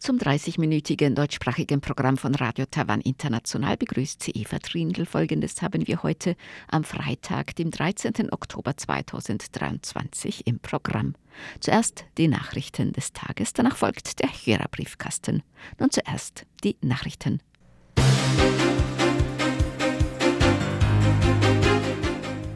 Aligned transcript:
Zum 0.00 0.16
30-minütigen 0.16 1.14
deutschsprachigen 1.14 1.82
Programm 1.82 2.16
von 2.16 2.34
Radio 2.34 2.64
Taiwan 2.64 3.02
International 3.02 3.76
begrüßt 3.76 4.22
sie 4.22 4.30
Eva 4.30 4.58
Trindl. 4.58 5.04
Folgendes 5.04 5.60
haben 5.60 5.86
wir 5.86 6.02
heute 6.02 6.36
am 6.68 6.84
Freitag, 6.84 7.54
dem 7.56 7.70
13. 7.70 8.32
Oktober 8.32 8.74
2023 8.74 10.46
im 10.46 10.58
Programm. 10.58 11.16
Zuerst 11.60 12.06
die 12.16 12.28
Nachrichten 12.28 12.92
des 12.94 13.12
Tages, 13.12 13.52
danach 13.52 13.76
folgt 13.76 14.20
der 14.20 14.30
Hörerbriefkasten. 14.30 15.42
Nun 15.78 15.90
zuerst 15.90 16.46
die 16.64 16.78
Nachrichten. 16.80 17.42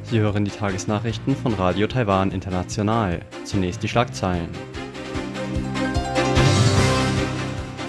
Sie 0.05 0.19
hören 0.19 0.47
die 0.47 0.51
Tagesnachrichten 0.51 1.37
von 1.37 1.53
Radio 1.53 1.87
Taiwan 1.89 2.31
International. 2.31 3.21
Zunächst 3.45 3.83
die 3.83 3.89
Schlagzeilen. 3.89 4.49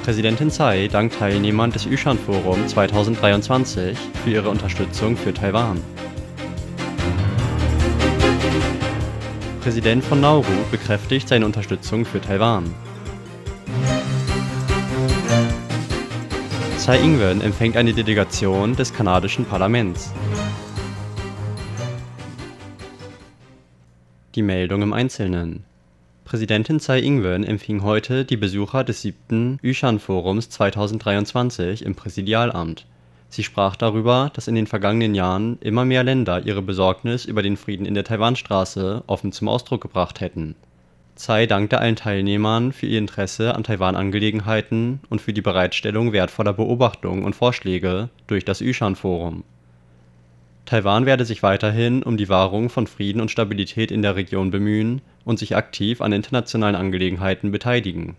Präsidentin 0.05 0.51
Tsai 0.51 0.87
dankt 0.87 1.17
Teilnehmern 1.17 1.71
des 1.71 1.85
Yushan 1.85 2.19
Forum 2.19 2.67
2023 2.67 3.97
für 4.23 4.29
ihre 4.29 4.51
Unterstützung 4.51 5.17
für 5.17 5.33
Taiwan. 5.33 5.81
Präsident 9.61 10.03
von 10.03 10.21
Nauru 10.21 10.45
bekräftigt 10.69 11.27
seine 11.27 11.43
Unterstützung 11.43 12.05
für 12.05 12.21
Taiwan. 12.21 12.71
Tsai 16.77 16.99
Ing-wen 16.99 17.41
empfängt 17.41 17.75
eine 17.75 17.91
Delegation 17.91 18.75
des 18.75 18.93
kanadischen 18.93 19.45
Parlaments. 19.45 20.13
Die 24.35 24.43
Meldung 24.43 24.83
im 24.83 24.93
Einzelnen. 24.93 25.65
Präsidentin 26.25 26.79
Tsai 26.79 27.01
Ing-wen 27.01 27.43
empfing 27.43 27.83
heute 27.83 28.25
die 28.25 28.35
Besucher 28.35 28.83
des 28.83 29.03
siebten 29.03 29.59
Yushan-Forums 29.61 30.49
2023 30.49 31.85
im 31.85 31.93
Präsidialamt. 31.93 32.87
Sie 33.29 33.43
sprach 33.43 33.75
darüber, 33.75 34.31
dass 34.33 34.47
in 34.47 34.55
den 34.55 34.65
vergangenen 34.65 35.13
Jahren 35.13 35.59
immer 35.61 35.85
mehr 35.85 36.03
Länder 36.03 36.43
ihre 36.43 36.63
Besorgnis 36.63 37.25
über 37.25 37.43
den 37.43 37.57
Frieden 37.57 37.85
in 37.85 37.93
der 37.93 38.05
Taiwanstraße 38.05 39.03
offen 39.05 39.33
zum 39.33 39.47
Ausdruck 39.47 39.81
gebracht 39.81 40.19
hätten. 40.19 40.55
Tsai 41.15 41.45
dankte 41.45 41.77
allen 41.77 41.95
Teilnehmern 41.95 42.71
für 42.71 42.87
ihr 42.87 42.97
Interesse 42.97 43.53
an 43.53 43.63
Taiwan-Angelegenheiten 43.63 45.01
und 45.09 45.21
für 45.21 45.31
die 45.31 45.43
Bereitstellung 45.43 46.11
wertvoller 46.11 46.53
Beobachtungen 46.53 47.23
und 47.23 47.35
Vorschläge 47.35 48.09
durch 48.25 48.43
das 48.43 48.61
Yushan-Forum. 48.61 49.43
Taiwan 50.65 51.05
werde 51.05 51.25
sich 51.25 51.43
weiterhin 51.43 52.01
um 52.01 52.17
die 52.17 52.29
Wahrung 52.29 52.69
von 52.69 52.87
Frieden 52.87 53.21
und 53.21 53.29
Stabilität 53.29 53.91
in 53.91 54.01
der 54.01 54.15
Region 54.15 54.49
bemühen 54.49 55.01
und 55.25 55.39
sich 55.39 55.55
aktiv 55.55 55.99
an 55.99 56.13
internationalen 56.13 56.75
Angelegenheiten 56.75 57.51
beteiligen. 57.51 58.15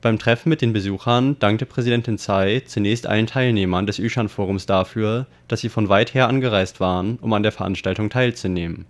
Beim 0.00 0.20
Treffen 0.20 0.48
mit 0.48 0.62
den 0.62 0.72
Besuchern 0.72 1.36
dankte 1.40 1.66
Präsidentin 1.66 2.18
Tsai 2.18 2.62
zunächst 2.64 3.08
allen 3.08 3.26
Teilnehmern 3.26 3.86
des 3.86 3.98
Yushan-Forums 3.98 4.66
dafür, 4.66 5.26
dass 5.48 5.60
sie 5.60 5.68
von 5.68 5.88
weit 5.88 6.14
her 6.14 6.28
angereist 6.28 6.78
waren, 6.78 7.18
um 7.20 7.32
an 7.32 7.42
der 7.42 7.50
Veranstaltung 7.50 8.08
teilzunehmen. 8.08 8.86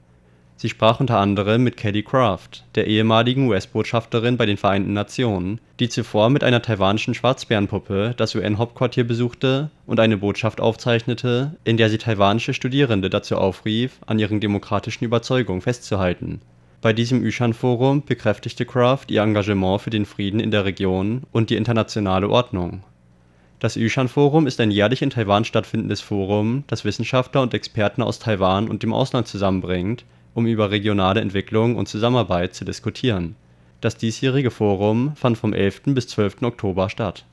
Sie 0.60 0.68
sprach 0.68 0.98
unter 0.98 1.18
anderem 1.18 1.62
mit 1.62 1.76
Kelly 1.76 2.02
Craft, 2.02 2.64
der 2.74 2.88
ehemaligen 2.88 3.48
US-Botschafterin 3.48 4.36
bei 4.36 4.44
den 4.44 4.56
Vereinten 4.56 4.92
Nationen, 4.92 5.60
die 5.78 5.88
zuvor 5.88 6.30
mit 6.30 6.42
einer 6.42 6.60
taiwanischen 6.60 7.14
Schwarzbärenpuppe 7.14 8.12
das 8.16 8.34
UN-Hauptquartier 8.34 9.04
besuchte 9.04 9.70
und 9.86 10.00
eine 10.00 10.16
Botschaft 10.16 10.60
aufzeichnete, 10.60 11.56
in 11.62 11.76
der 11.76 11.88
sie 11.88 11.98
taiwanische 11.98 12.54
Studierende 12.54 13.08
dazu 13.08 13.36
aufrief, 13.36 14.00
an 14.04 14.18
ihren 14.18 14.40
demokratischen 14.40 15.04
Überzeugungen 15.04 15.62
festzuhalten. 15.62 16.40
Bei 16.80 16.92
diesem 16.92 17.24
Yushan-Forum 17.24 18.04
bekräftigte 18.06 18.64
Craft 18.64 19.06
ihr 19.08 19.22
Engagement 19.22 19.80
für 19.80 19.90
den 19.90 20.06
Frieden 20.06 20.38
in 20.38 20.52
der 20.52 20.64
Region 20.64 21.22
und 21.32 21.50
die 21.50 21.56
internationale 21.56 22.28
Ordnung. 22.28 22.84
Das 23.58 23.74
Yushan-Forum 23.74 24.46
ist 24.46 24.60
ein 24.60 24.70
jährlich 24.70 25.02
in 25.02 25.10
Taiwan 25.10 25.44
stattfindendes 25.44 26.00
Forum, 26.00 26.62
das 26.68 26.84
Wissenschaftler 26.84 27.42
und 27.42 27.52
Experten 27.52 28.00
aus 28.00 28.20
Taiwan 28.20 28.68
und 28.68 28.84
dem 28.84 28.92
Ausland 28.92 29.26
zusammenbringt, 29.26 30.04
um 30.34 30.46
über 30.46 30.70
regionale 30.70 31.20
Entwicklung 31.20 31.74
und 31.74 31.88
Zusammenarbeit 31.88 32.54
zu 32.54 32.64
diskutieren. 32.64 33.34
Das 33.80 33.96
diesjährige 33.96 34.52
Forum 34.52 35.16
fand 35.16 35.36
vom 35.36 35.52
11. 35.52 35.82
bis 35.86 36.06
12. 36.06 36.42
Oktober 36.42 36.90
statt. 36.90 37.24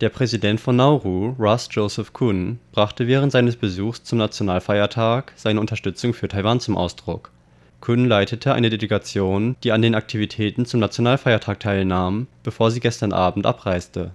Der 0.00 0.08
Präsident 0.08 0.62
von 0.62 0.76
Nauru, 0.76 1.34
Russ 1.38 1.68
Joseph 1.70 2.14
Kun, 2.14 2.58
brachte 2.72 3.06
während 3.06 3.32
seines 3.32 3.56
Besuchs 3.56 4.02
zum 4.02 4.16
Nationalfeiertag 4.16 5.34
seine 5.36 5.60
Unterstützung 5.60 6.14
für 6.14 6.26
Taiwan 6.26 6.58
zum 6.58 6.74
Ausdruck. 6.74 7.30
Kun 7.82 8.06
leitete 8.06 8.54
eine 8.54 8.70
Delegation, 8.70 9.56
die 9.62 9.72
an 9.72 9.82
den 9.82 9.94
Aktivitäten 9.94 10.64
zum 10.64 10.80
Nationalfeiertag 10.80 11.60
teilnahm, 11.60 12.28
bevor 12.42 12.70
sie 12.70 12.80
gestern 12.80 13.12
Abend 13.12 13.44
abreiste. 13.44 14.12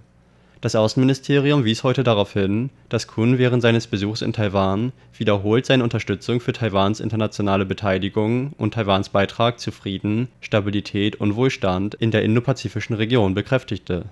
Das 0.60 0.74
Außenministerium 0.74 1.64
wies 1.64 1.84
heute 1.84 2.02
darauf 2.02 2.32
hin, 2.32 2.70
dass 2.88 3.06
Kun 3.06 3.38
während 3.38 3.62
seines 3.62 3.86
Besuchs 3.86 4.22
in 4.22 4.32
Taiwan 4.32 4.90
wiederholt 5.16 5.66
seine 5.66 5.84
Unterstützung 5.84 6.40
für 6.40 6.52
Taiwans 6.52 6.98
internationale 6.98 7.64
Beteiligung 7.64 8.54
und 8.58 8.74
Taiwans 8.74 9.10
Beitrag 9.10 9.60
zu 9.60 9.70
Frieden, 9.70 10.26
Stabilität 10.40 11.14
und 11.14 11.36
Wohlstand 11.36 11.94
in 11.94 12.10
der 12.10 12.24
indopazifischen 12.24 12.96
Region 12.96 13.34
bekräftigte. 13.34 14.06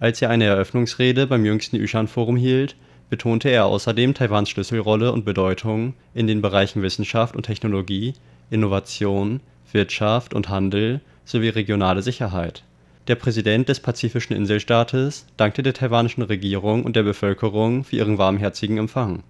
Als 0.00 0.22
er 0.22 0.30
eine 0.30 0.46
Eröffnungsrede 0.46 1.26
beim 1.26 1.44
jüngsten 1.44 1.76
Yushan-Forum 1.76 2.36
hielt, 2.36 2.74
betonte 3.10 3.50
er 3.50 3.66
außerdem 3.66 4.14
Taiwans 4.14 4.48
Schlüsselrolle 4.48 5.12
und 5.12 5.26
Bedeutung 5.26 5.92
in 6.14 6.26
den 6.26 6.40
Bereichen 6.40 6.80
Wissenschaft 6.80 7.36
und 7.36 7.42
Technologie, 7.42 8.14
Innovation, 8.50 9.40
Wirtschaft 9.70 10.32
und 10.32 10.48
Handel 10.48 11.02
sowie 11.26 11.50
regionale 11.50 12.00
Sicherheit. 12.00 12.64
Der 13.08 13.16
Präsident 13.16 13.68
des 13.68 13.80
pazifischen 13.80 14.34
Inselstaates 14.34 15.26
dankte 15.36 15.62
der 15.62 15.74
taiwanischen 15.74 16.22
Regierung 16.22 16.84
und 16.84 16.96
der 16.96 17.02
Bevölkerung 17.02 17.84
für 17.84 17.96
ihren 17.96 18.16
warmherzigen 18.16 18.78
Empfang. 18.78 19.22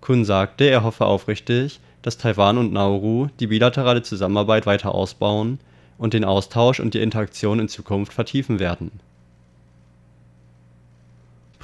Kun 0.00 0.24
sagte, 0.24 0.64
er 0.64 0.84
hoffe 0.84 1.06
aufrichtig, 1.06 1.80
dass 2.02 2.18
Taiwan 2.18 2.58
und 2.58 2.72
Nauru 2.72 3.30
die 3.40 3.48
bilaterale 3.48 4.02
Zusammenarbeit 4.02 4.64
weiter 4.64 4.94
ausbauen 4.94 5.58
und 5.98 6.14
den 6.14 6.24
Austausch 6.24 6.78
und 6.78 6.94
die 6.94 7.00
Interaktion 7.00 7.58
in 7.58 7.68
Zukunft 7.68 8.12
vertiefen 8.12 8.60
werden. 8.60 8.92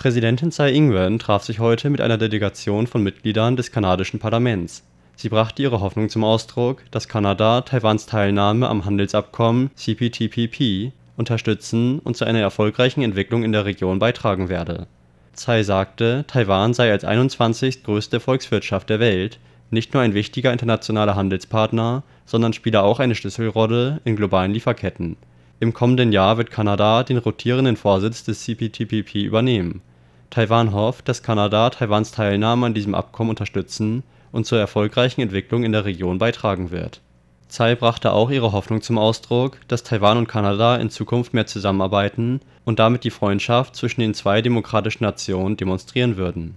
Präsidentin 0.00 0.50
Tsai 0.50 0.72
Ing-wen 0.72 1.18
traf 1.18 1.44
sich 1.44 1.58
heute 1.58 1.90
mit 1.90 2.00
einer 2.00 2.16
Delegation 2.16 2.86
von 2.86 3.02
Mitgliedern 3.02 3.56
des 3.56 3.70
kanadischen 3.70 4.18
Parlaments. 4.18 4.82
Sie 5.14 5.28
brachte 5.28 5.60
ihre 5.60 5.80
Hoffnung 5.80 6.08
zum 6.08 6.24
Ausdruck, 6.24 6.82
dass 6.90 7.06
Kanada 7.06 7.60
Taiwans 7.60 8.06
Teilnahme 8.06 8.66
am 8.70 8.86
Handelsabkommen 8.86 9.70
CPTPP 9.74 10.94
unterstützen 11.18 11.98
und 11.98 12.16
zu 12.16 12.24
einer 12.24 12.40
erfolgreichen 12.40 13.02
Entwicklung 13.02 13.42
in 13.42 13.52
der 13.52 13.66
Region 13.66 13.98
beitragen 13.98 14.48
werde. 14.48 14.86
Tsai 15.34 15.64
sagte, 15.64 16.24
Taiwan 16.26 16.72
sei 16.72 16.90
als 16.90 17.04
21. 17.04 17.82
größte 17.82 18.20
Volkswirtschaft 18.20 18.88
der 18.88 19.00
Welt 19.00 19.38
nicht 19.68 19.92
nur 19.92 20.02
ein 20.02 20.14
wichtiger 20.14 20.50
internationaler 20.50 21.14
Handelspartner, 21.14 22.04
sondern 22.24 22.54
spiele 22.54 22.84
auch 22.84 23.00
eine 23.00 23.14
Schlüsselrolle 23.14 24.00
in 24.04 24.16
globalen 24.16 24.54
Lieferketten. 24.54 25.18
Im 25.62 25.74
kommenden 25.74 26.10
Jahr 26.10 26.38
wird 26.38 26.50
Kanada 26.50 27.02
den 27.02 27.18
rotierenden 27.18 27.76
Vorsitz 27.76 28.24
des 28.24 28.42
CPTPP 28.44 29.16
übernehmen. 29.16 29.82
Taiwan 30.30 30.72
hofft, 30.72 31.08
dass 31.08 31.24
Kanada 31.24 31.70
Taiwans 31.70 32.12
Teilnahme 32.12 32.66
an 32.66 32.74
diesem 32.74 32.94
Abkommen 32.94 33.30
unterstützen 33.30 34.04
und 34.30 34.46
zur 34.46 34.60
erfolgreichen 34.60 35.20
Entwicklung 35.20 35.64
in 35.64 35.72
der 35.72 35.84
Region 35.84 36.18
beitragen 36.18 36.70
wird. 36.70 37.00
Tsai 37.48 37.74
brachte 37.74 38.12
auch 38.12 38.30
ihre 38.30 38.52
Hoffnung 38.52 38.80
zum 38.80 38.96
Ausdruck, 38.96 39.58
dass 39.66 39.82
Taiwan 39.82 40.18
und 40.18 40.28
Kanada 40.28 40.76
in 40.76 40.88
Zukunft 40.88 41.34
mehr 41.34 41.46
zusammenarbeiten 41.46 42.40
und 42.64 42.78
damit 42.78 43.02
die 43.02 43.10
Freundschaft 43.10 43.74
zwischen 43.74 44.02
den 44.02 44.14
zwei 44.14 44.40
demokratischen 44.40 45.02
Nationen 45.02 45.56
demonstrieren 45.56 46.16
würden. 46.16 46.54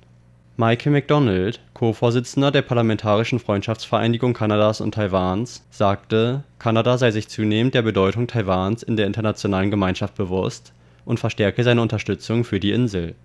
Michael 0.56 0.92
McDonald, 0.92 1.60
Co-Vorsitzender 1.74 2.52
der 2.52 2.62
Parlamentarischen 2.62 3.40
Freundschaftsvereinigung 3.40 4.34
Kanadas 4.36 4.82
und 4.82 4.94
Taiwans, 4.94 5.66
sagte, 5.72 6.44
Kanada 6.60 7.00
sei 7.00 7.10
sich 7.10 7.28
zunehmend 7.28 7.74
der 7.74 7.82
Bedeutung 7.82 8.28
Taiwans 8.28 8.84
in 8.84 8.96
der 8.96 9.08
internationalen 9.08 9.72
Gemeinschaft 9.72 10.14
bewusst 10.14 10.74
und 11.06 11.20
verstärke 11.20 11.64
seine 11.64 11.82
Unterstützung 11.82 12.44
für 12.44 12.60
die 12.60 12.72
Insel. 12.72 13.16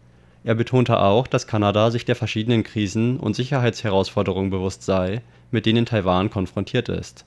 Er 0.49 0.55
betonte 0.55 0.99
auch, 1.01 1.27
dass 1.27 1.47
Kanada 1.47 1.91
sich 1.91 2.07
der 2.07 2.17
verschiedenen 2.17 2.63
Krisen 2.63 3.21
und 3.21 3.37
Sicherheitsherausforderungen 3.37 4.49
bewusst 4.49 4.83
sei, 4.83 5.21
mit 5.51 5.67
denen 5.67 5.85
Taiwan 5.85 6.31
konfrontiert 6.31 6.89
ist. 6.89 7.27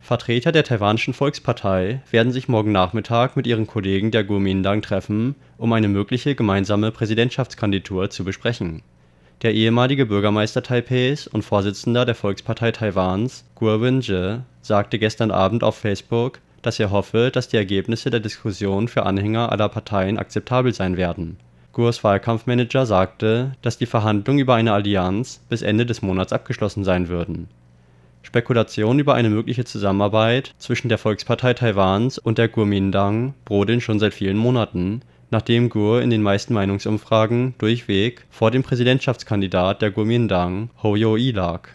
Vertreter 0.00 0.50
der 0.50 0.64
taiwanischen 0.64 1.14
Volkspartei 1.14 2.00
werden 2.10 2.32
sich 2.32 2.48
morgen 2.48 2.72
Nachmittag 2.72 3.36
mit 3.36 3.46
ihren 3.46 3.68
Kollegen 3.68 4.10
der 4.10 4.26
Kuomintang 4.26 4.82
treffen, 4.82 5.36
um 5.56 5.72
eine 5.72 5.86
mögliche 5.86 6.34
gemeinsame 6.34 6.90
Präsidentschaftskandidatur 6.90 8.10
zu 8.10 8.24
besprechen. 8.24 8.82
Der 9.42 9.54
ehemalige 9.54 10.06
Bürgermeister 10.06 10.64
Taipehs 10.64 11.28
und 11.28 11.44
Vorsitzender 11.44 12.04
der 12.04 12.16
Volkspartei 12.16 12.72
Taiwans, 12.72 13.44
Guo 13.54 13.80
Wen-je, 13.80 14.38
sagte 14.62 14.98
gestern 14.98 15.30
Abend 15.30 15.62
auf 15.62 15.76
Facebook, 15.76 16.40
dass 16.66 16.80
er 16.80 16.90
hoffe, 16.90 17.30
dass 17.32 17.46
die 17.46 17.56
Ergebnisse 17.56 18.10
der 18.10 18.18
Diskussion 18.18 18.88
für 18.88 19.06
Anhänger 19.06 19.52
aller 19.52 19.68
Parteien 19.68 20.18
akzeptabel 20.18 20.74
sein 20.74 20.96
werden. 20.96 21.36
Gurs 21.72 22.02
Wahlkampfmanager 22.02 22.86
sagte, 22.86 23.52
dass 23.62 23.78
die 23.78 23.86
Verhandlungen 23.86 24.40
über 24.40 24.56
eine 24.56 24.72
Allianz 24.72 25.40
bis 25.48 25.62
Ende 25.62 25.86
des 25.86 26.02
Monats 26.02 26.32
abgeschlossen 26.32 26.82
sein 26.82 27.06
würden. 27.06 27.46
Spekulationen 28.22 28.98
über 28.98 29.14
eine 29.14 29.30
mögliche 29.30 29.64
Zusammenarbeit 29.64 30.54
zwischen 30.58 30.88
der 30.88 30.98
Volkspartei 30.98 31.54
Taiwans 31.54 32.18
und 32.18 32.36
der 32.36 32.48
Kuomintang 32.48 33.34
brodeln 33.44 33.80
schon 33.80 34.00
seit 34.00 34.12
vielen 34.12 34.36
Monaten, 34.36 35.02
nachdem 35.30 35.68
Gur 35.68 36.02
in 36.02 36.10
den 36.10 36.22
meisten 36.22 36.52
Meinungsumfragen 36.52 37.54
durchweg 37.58 38.26
vor 38.28 38.50
dem 38.50 38.64
Präsidentschaftskandidat 38.64 39.82
der 39.82 39.92
Kuomintang, 39.92 40.70
Hou 40.82 40.96
Yu-ih, 40.96 41.30
lag. 41.30 41.68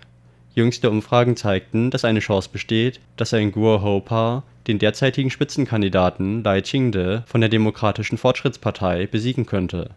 Jüngste 0.53 0.89
Umfragen 0.89 1.37
zeigten, 1.37 1.91
dass 1.91 2.03
eine 2.03 2.19
Chance 2.19 2.49
besteht, 2.51 2.99
dass 3.15 3.33
ein 3.33 3.51
Gur-Hou-Paar 3.51 4.43
den 4.67 4.79
derzeitigen 4.79 5.29
Spitzenkandidaten 5.29 6.43
Lai 6.43 6.61
Ching-te 6.61 7.23
von 7.25 7.41
der 7.41 7.49
Demokratischen 7.49 8.17
Fortschrittspartei 8.17 9.07
besiegen 9.07 9.45
könnte. 9.45 9.91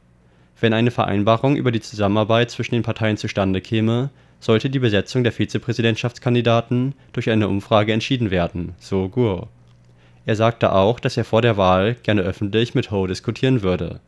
Wenn 0.60 0.72
eine 0.72 0.90
Vereinbarung 0.90 1.56
über 1.56 1.72
die 1.72 1.80
Zusammenarbeit 1.80 2.50
zwischen 2.50 2.74
den 2.74 2.84
Parteien 2.84 3.16
zustande 3.16 3.60
käme 3.60 4.10
sollte 4.44 4.68
die 4.68 4.78
Besetzung 4.78 5.24
der 5.24 5.32
Vizepräsidentschaftskandidaten 5.32 6.94
durch 7.14 7.30
eine 7.30 7.48
Umfrage 7.48 7.94
entschieden 7.94 8.30
werden, 8.30 8.74
so 8.78 9.08
Gur. 9.08 9.48
Er 10.26 10.36
sagte 10.36 10.72
auch, 10.72 11.00
dass 11.00 11.16
er 11.16 11.24
vor 11.24 11.40
der 11.40 11.56
Wahl 11.56 11.96
gerne 12.02 12.20
öffentlich 12.22 12.74
mit 12.74 12.90
Ho 12.90 13.06
diskutieren 13.06 13.62
würde. 13.62 14.00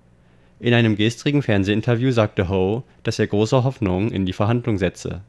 In 0.60 0.74
einem 0.74 0.96
gestrigen 0.96 1.42
Fernsehinterview 1.42 2.10
sagte 2.10 2.50
Ho, 2.50 2.84
dass 3.02 3.18
er 3.18 3.26
große 3.26 3.64
Hoffnung 3.64 4.10
in 4.10 4.26
die 4.26 4.34
Verhandlung 4.34 4.76
setze. 4.76 5.22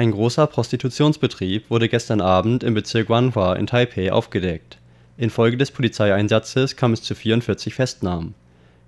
Ein 0.00 0.12
großer 0.12 0.46
Prostitutionsbetrieb 0.46 1.68
wurde 1.68 1.86
gestern 1.86 2.22
Abend 2.22 2.64
im 2.64 2.72
Bezirk 2.72 3.10
Wanhua 3.10 3.52
in 3.56 3.66
Taipeh 3.66 4.10
aufgedeckt. 4.10 4.78
Infolge 5.18 5.58
des 5.58 5.72
Polizeieinsatzes 5.72 6.76
kam 6.76 6.94
es 6.94 7.02
zu 7.02 7.14
44 7.14 7.74
Festnahmen. 7.74 8.32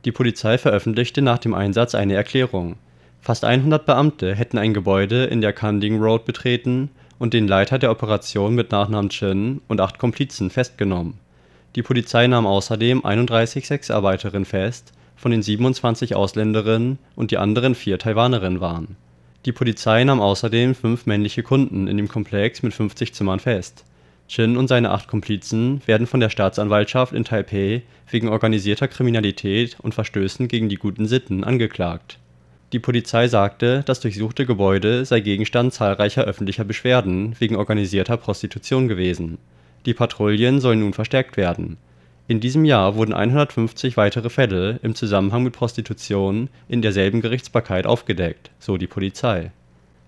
Die 0.06 0.10
Polizei 0.10 0.56
veröffentlichte 0.56 1.20
nach 1.20 1.36
dem 1.36 1.52
Einsatz 1.52 1.94
eine 1.94 2.14
Erklärung 2.14 2.76
Fast 3.20 3.44
100 3.44 3.84
Beamte 3.84 4.34
hätten 4.34 4.56
ein 4.56 4.72
Gebäude 4.72 5.24
in 5.24 5.42
der 5.42 5.52
Kanding 5.52 6.00
Road 6.00 6.24
betreten 6.24 6.88
und 7.18 7.34
den 7.34 7.46
Leiter 7.46 7.78
der 7.78 7.90
Operation 7.90 8.54
mit 8.54 8.72
Nachnamen 8.72 9.10
Chen 9.10 9.60
und 9.68 9.82
acht 9.82 9.98
Komplizen 9.98 10.48
festgenommen. 10.48 11.18
Die 11.76 11.82
Polizei 11.82 12.26
nahm 12.26 12.46
außerdem 12.46 13.04
31 13.04 13.66
Sexarbeiterinnen 13.66 14.46
fest, 14.46 14.94
von 15.16 15.30
denen 15.30 15.42
27 15.42 16.14
Ausländerinnen 16.14 16.98
und 17.16 17.32
die 17.32 17.36
anderen 17.36 17.74
vier 17.74 17.98
Taiwanerinnen 17.98 18.62
waren. 18.62 18.96
Die 19.44 19.52
Polizei 19.52 20.04
nahm 20.04 20.20
außerdem 20.20 20.74
fünf 20.74 21.06
männliche 21.06 21.42
Kunden 21.42 21.88
in 21.88 21.96
dem 21.96 22.08
Komplex 22.08 22.62
mit 22.62 22.74
50 22.74 23.12
Zimmern 23.14 23.40
fest. 23.40 23.84
Chen 24.28 24.56
und 24.56 24.68
seine 24.68 24.90
acht 24.90 25.08
Komplizen 25.08 25.82
werden 25.86 26.06
von 26.06 26.20
der 26.20 26.30
Staatsanwaltschaft 26.30 27.12
in 27.12 27.24
Taipeh 27.24 27.82
wegen 28.10 28.28
organisierter 28.28 28.88
Kriminalität 28.88 29.76
und 29.82 29.94
Verstößen 29.94 30.48
gegen 30.48 30.68
die 30.68 30.76
guten 30.76 31.06
Sitten 31.06 31.44
angeklagt 31.44 32.18
die 32.72 32.78
Polizei 32.78 33.28
sagte, 33.28 33.82
das 33.84 34.00
durchsuchte 34.00 34.46
Gebäude 34.46 35.04
sei 35.04 35.20
Gegenstand 35.20 35.74
zahlreicher 35.74 36.24
öffentlicher 36.24 36.64
Beschwerden 36.64 37.36
wegen 37.38 37.56
organisierter 37.56 38.16
Prostitution 38.16 38.88
gewesen. 38.88 39.36
Die 39.84 39.92
Patrouillen 39.92 40.58
sollen 40.58 40.80
nun 40.80 40.94
verstärkt 40.94 41.36
werden. 41.36 41.76
In 42.32 42.40
diesem 42.40 42.64
Jahr 42.64 42.94
wurden 42.94 43.12
150 43.12 43.98
weitere 43.98 44.30
Fälle 44.30 44.80
im 44.82 44.94
Zusammenhang 44.94 45.42
mit 45.42 45.52
Prostitution 45.52 46.48
in 46.66 46.80
derselben 46.80 47.20
Gerichtsbarkeit 47.20 47.86
aufgedeckt, 47.86 48.50
so 48.58 48.78
die 48.78 48.86
Polizei. 48.86 49.50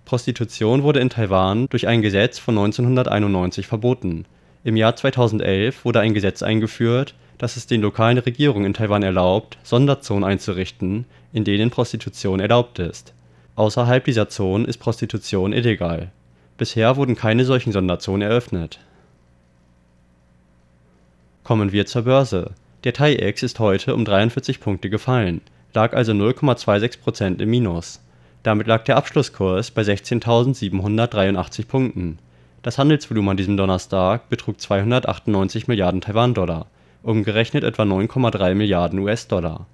Prostitution 0.05 0.81
wurde 0.81 1.01
in 1.01 1.11
Taiwan 1.11 1.67
durch 1.69 1.85
ein 1.85 2.01
Gesetz 2.01 2.39
von 2.39 2.57
1991 2.57 3.67
verboten. 3.67 4.25
Im 4.63 4.75
Jahr 4.75 4.95
2011 4.95 5.85
wurde 5.85 5.99
ein 5.99 6.15
Gesetz 6.15 6.41
eingeführt, 6.41 7.13
das 7.37 7.57
es 7.57 7.67
den 7.67 7.83
lokalen 7.83 8.17
Regierungen 8.17 8.65
in 8.65 8.73
Taiwan 8.73 9.03
erlaubt, 9.03 9.59
Sonderzonen 9.61 10.23
einzurichten, 10.23 11.05
in 11.31 11.43
denen 11.43 11.69
Prostitution 11.69 12.39
erlaubt 12.39 12.79
ist. 12.79 13.13
Außerhalb 13.53 14.03
dieser 14.03 14.29
Zonen 14.29 14.65
ist 14.65 14.79
Prostitution 14.79 15.53
illegal. 15.53 16.09
Bisher 16.57 16.95
wurden 16.95 17.15
keine 17.15 17.45
solchen 17.45 17.71
Sonderzonen 17.71 18.27
eröffnet. 18.27 18.79
Kommen 21.45 21.71
wir 21.71 21.85
zur 21.85 22.01
Börse. 22.01 22.51
Der 22.83 22.91
TAIEX 22.91 23.43
ist 23.43 23.59
heute 23.59 23.95
um 23.95 24.03
43 24.03 24.59
Punkte 24.59 24.89
gefallen, 24.89 25.41
lag 25.73 25.93
also 25.93 26.11
0,26% 26.11 27.39
im 27.39 27.49
Minus. 27.49 28.01
Damit 28.43 28.67
lag 28.67 28.83
der 28.83 28.97
Abschlusskurs 28.97 29.71
bei 29.71 29.83
16.783 29.83 31.67
Punkten. 31.67 32.19
Das 32.63 32.77
Handelsvolumen 32.77 33.29
an 33.29 33.37
diesem 33.37 33.57
Donnerstag 33.57 34.27
betrug 34.27 34.59
298 34.59 35.67
Milliarden 35.67 36.01
Taiwan-Dollar 36.01 36.65
umgerechnet 37.03 37.63
etwa 37.63 37.83
9,3 37.83 38.55
Milliarden 38.55 38.97
US-Dollar. 38.97 39.67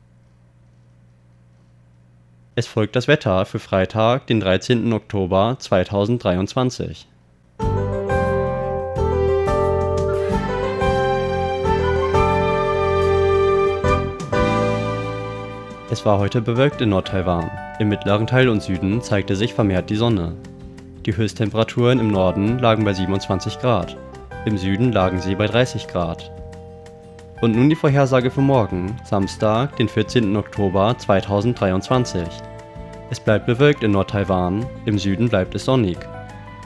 Es 2.55 2.67
folgt 2.67 2.97
das 2.97 3.07
Wetter 3.07 3.45
für 3.45 3.59
Freitag, 3.59 4.27
den 4.27 4.41
13. 4.41 4.91
Oktober 4.91 5.55
2023. 5.57 7.07
Es 15.91 16.05
war 16.05 16.19
heute 16.19 16.39
bewölkt 16.39 16.79
in 16.79 16.87
Nordtaiwan. 16.87 17.51
Im 17.77 17.89
mittleren 17.89 18.25
Teil 18.25 18.47
und 18.47 18.63
Süden 18.63 19.01
zeigte 19.01 19.35
sich 19.35 19.53
vermehrt 19.53 19.89
die 19.89 19.97
Sonne. 19.97 20.37
Die 21.05 21.17
Höchsttemperaturen 21.17 21.99
im 21.99 22.07
Norden 22.07 22.59
lagen 22.59 22.85
bei 22.85 22.93
27 22.93 23.59
Grad, 23.59 23.97
im 24.45 24.57
Süden 24.57 24.93
lagen 24.93 25.19
sie 25.19 25.35
bei 25.35 25.47
30 25.47 25.89
Grad. 25.89 26.31
Und 27.41 27.57
nun 27.57 27.69
die 27.69 27.75
Vorhersage 27.75 28.31
für 28.31 28.39
morgen, 28.39 28.95
Samstag, 29.03 29.75
den 29.75 29.89
14. 29.89 30.33
Oktober 30.37 30.97
2023. 30.97 32.25
Es 33.09 33.19
bleibt 33.19 33.45
bewölkt 33.45 33.83
in 33.83 33.91
Nordtaiwan, 33.91 34.65
im 34.85 34.97
Süden 34.97 35.27
bleibt 35.27 35.55
es 35.55 35.65
sonnig. 35.65 35.97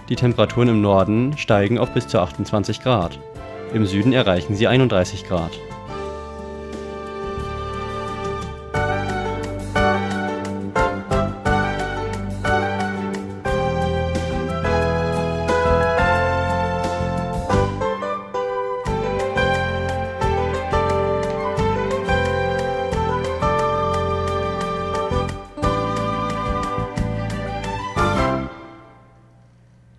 Die 0.07 0.15
Temperaturen 0.15 0.69
im 0.69 0.81
Norden 0.81 1.35
steigen 1.35 1.79
auf 1.79 1.89
bis 1.95 2.07
zu 2.07 2.19
28 2.19 2.79
Grad. 2.79 3.17
Im 3.73 3.87
Süden 3.87 4.13
erreichen 4.13 4.53
sie 4.53 4.67
31 4.67 5.25
Grad. 5.27 5.53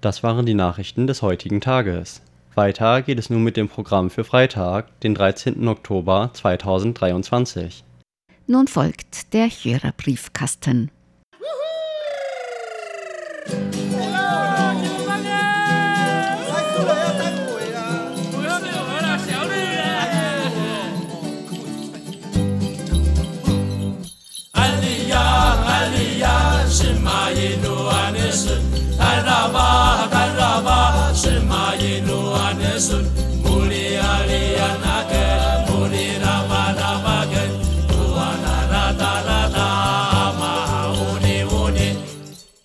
Das 0.06 0.22
waren 0.22 0.46
die 0.46 0.54
Nachrichten 0.54 1.08
des 1.08 1.20
heutigen 1.20 1.60
Tages. 1.60 2.22
Weiter 2.54 3.02
geht 3.02 3.18
es 3.18 3.28
nun 3.28 3.42
mit 3.42 3.56
dem 3.56 3.68
Programm 3.68 4.08
für 4.08 4.22
Freitag, 4.22 5.00
den 5.00 5.16
13. 5.16 5.66
Oktober 5.66 6.30
2023. 6.32 7.82
Nun 8.46 8.68
folgt 8.68 9.32
der 9.32 9.48
Hörerbriefkasten. 9.48 10.92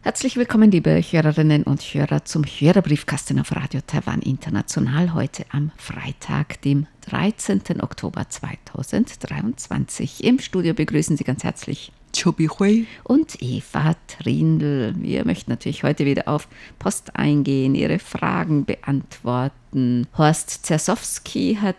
Herzlich 0.02 0.36
willkommen, 0.36 0.70
liebe 0.70 1.02
Hörerinnen 1.02 1.64
und 1.64 1.82
Hörer, 1.82 2.26
zum 2.26 2.44
Hörerbriefkasten 2.44 3.40
auf 3.40 3.56
Radio 3.56 3.80
Taiwan 3.88 4.22
International 4.22 5.14
heute 5.14 5.46
am 5.50 5.72
Freitag, 5.78 6.62
dem 6.64 6.88
13. 7.10 7.82
Oktober 7.82 8.28
2023. 8.28 10.26
Im 10.26 10.40
Studio 10.40 10.74
begrüßen 10.74 11.16
Sie 11.16 11.24
ganz 11.24 11.46
herzlich 11.46 11.94
Chobi 12.14 12.50
Hui 12.50 12.86
und 13.06 13.42
Eva 13.42 13.96
Trindl. 14.08 14.94
Wir 14.98 15.24
möchten 15.24 15.52
natürlich 15.52 15.84
heute 15.84 16.04
wieder 16.04 16.28
auf 16.28 16.50
Post 16.80 17.16
eingehen, 17.16 17.76
Ihre 17.76 18.00
Fragen 18.00 18.66
beantworten 18.66 19.61
Minuten. 19.74 20.08
Horst 20.18 20.66
Zersowski 20.66 21.58
hat 21.62 21.76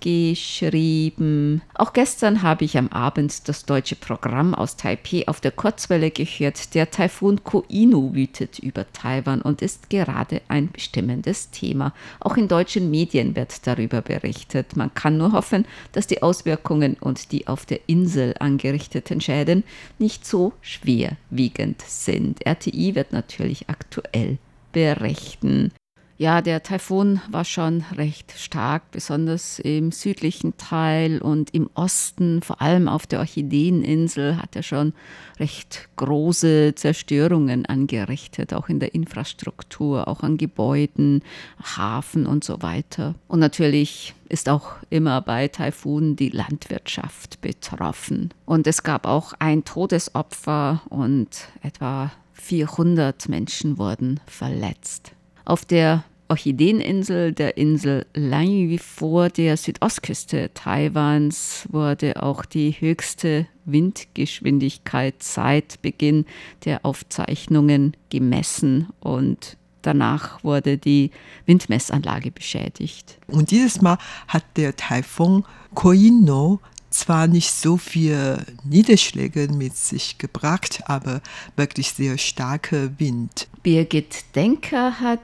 geschrieben, 0.00 1.62
auch 1.74 1.92
gestern 1.92 2.42
habe 2.42 2.64
ich 2.64 2.76
am 2.76 2.88
Abend 2.88 3.48
das 3.48 3.64
deutsche 3.64 3.96
Programm 3.96 4.54
aus 4.54 4.76
Taipei 4.76 5.26
auf 5.28 5.40
der 5.40 5.52
Kurzwelle 5.52 6.10
gehört. 6.10 6.74
Der 6.74 6.90
Taifun 6.90 7.42
Koinu 7.44 8.14
wütet 8.14 8.58
über 8.58 8.90
Taiwan 8.92 9.42
und 9.42 9.62
ist 9.62 9.90
gerade 9.90 10.42
ein 10.48 10.70
bestimmendes 10.70 11.50
Thema. 11.50 11.92
Auch 12.20 12.36
in 12.36 12.48
deutschen 12.48 12.90
Medien 12.90 13.36
wird 13.36 13.66
darüber 13.66 14.02
berichtet. 14.02 14.76
Man 14.76 14.92
kann 14.94 15.16
nur 15.16 15.32
hoffen, 15.32 15.66
dass 15.92 16.06
die 16.06 16.22
Auswirkungen 16.22 16.96
und 17.00 17.32
die 17.32 17.46
auf 17.46 17.66
der 17.66 17.80
Insel 17.86 18.34
angerichteten 18.38 19.20
Schäden 19.20 19.64
nicht 19.98 20.26
so 20.26 20.52
schwerwiegend 20.60 21.82
sind. 21.82 22.44
RTI 22.46 22.94
wird 22.94 23.12
natürlich 23.12 23.68
aktuell 23.68 24.38
berichten. 24.72 25.72
Ja, 26.18 26.40
der 26.40 26.62
Taifun 26.62 27.20
war 27.30 27.44
schon 27.44 27.84
recht 27.94 28.32
stark, 28.38 28.90
besonders 28.90 29.58
im 29.58 29.92
südlichen 29.92 30.56
Teil 30.56 31.20
und 31.20 31.52
im 31.52 31.68
Osten, 31.74 32.40
vor 32.40 32.62
allem 32.62 32.88
auf 32.88 33.06
der 33.06 33.18
Orchideeninsel, 33.18 34.38
hat 34.38 34.56
er 34.56 34.62
schon 34.62 34.94
recht 35.38 35.90
große 35.96 36.74
Zerstörungen 36.74 37.66
angerichtet, 37.66 38.54
auch 38.54 38.70
in 38.70 38.80
der 38.80 38.94
Infrastruktur, 38.94 40.08
auch 40.08 40.22
an 40.22 40.38
Gebäuden, 40.38 41.22
Hafen 41.62 42.26
und 42.26 42.44
so 42.44 42.62
weiter. 42.62 43.14
Und 43.28 43.40
natürlich 43.40 44.14
ist 44.30 44.48
auch 44.48 44.70
immer 44.88 45.20
bei 45.20 45.48
Taifunen 45.48 46.16
die 46.16 46.30
Landwirtschaft 46.30 47.42
betroffen. 47.42 48.32
Und 48.46 48.66
es 48.66 48.82
gab 48.82 49.06
auch 49.06 49.34
ein 49.38 49.64
Todesopfer 49.64 50.80
und 50.88 51.28
etwa 51.60 52.10
400 52.32 53.28
Menschen 53.28 53.76
wurden 53.76 54.20
verletzt. 54.26 55.15
Auf 55.46 55.64
der 55.64 56.02
Orchideeninsel, 56.28 57.32
der 57.32 57.56
Insel 57.56 58.04
Lanhui 58.14 58.78
vor 58.78 59.28
der 59.28 59.56
Südostküste 59.56 60.50
Taiwans, 60.54 61.68
wurde 61.70 62.20
auch 62.20 62.44
die 62.44 62.72
höchste 62.72 63.46
Windgeschwindigkeit 63.64 65.22
seit 65.22 65.80
Beginn 65.82 66.26
der 66.64 66.84
Aufzeichnungen 66.84 67.96
gemessen 68.10 68.88
und 68.98 69.56
danach 69.82 70.42
wurde 70.42 70.78
die 70.78 71.12
Windmessanlage 71.46 72.32
beschädigt. 72.32 73.18
Und 73.28 73.52
dieses 73.52 73.80
Mal 73.80 73.98
hat 74.26 74.44
der 74.56 74.74
Taifun 74.74 75.44
Koino 75.76 76.58
zwar 76.96 77.26
nicht 77.26 77.50
so 77.50 77.76
viel 77.76 78.38
Niederschläge 78.64 79.48
mit 79.52 79.76
sich 79.76 80.18
gebracht, 80.18 80.80
aber 80.86 81.20
wirklich 81.56 81.90
sehr 81.90 82.18
starker 82.18 82.98
Wind. 82.98 83.48
Birgit 83.62 84.24
Denker 84.34 85.00
hat 85.00 85.20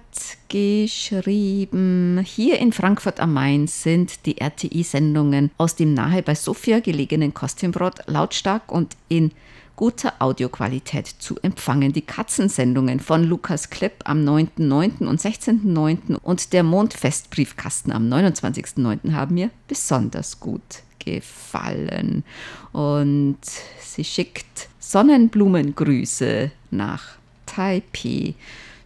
geschrieben, 0.49 2.25
hier 2.25 2.59
in 2.59 2.73
Frankfurt 2.73 3.21
am 3.21 3.33
Main 3.33 3.67
sind 3.67 4.26
die 4.26 4.41
RTI-Sendungen 4.41 5.50
aus 5.59 5.76
dem 5.76 5.95
nahe 5.95 6.23
bei 6.23 6.35
Sofia 6.35 6.81
gelegenen 6.81 7.35
Kostümbrot 7.35 8.07
lautstark 8.07 8.71
und 8.71 8.97
in 9.09 9.33
guter 9.76 10.14
Audioqualität 10.19 11.07
zu 11.07 11.38
empfangen. 11.43 11.93
Die 11.93 12.02
Katzensendungen 12.02 13.00
von 13.00 13.25
Lukas 13.25 13.71
Klepp 13.71 14.02
am 14.05 14.25
9.9. 14.25 15.07
und 15.07 15.21
16.9. 15.21 16.17
und 16.17 16.52
der 16.52 16.62
Mondfestbriefkasten 16.62 17.93
am 17.93 18.09
29.9. 18.09 19.12
haben 19.12 19.35
mir 19.35 19.50
besonders 19.69 20.38
gut 20.41 20.83
gefallen. 21.04 22.25
Und 22.73 23.38
sie 23.80 24.04
schickt 24.04 24.68
Sonnenblumengrüße 24.78 26.50
nach 26.71 27.16
Taipei. 27.47 28.35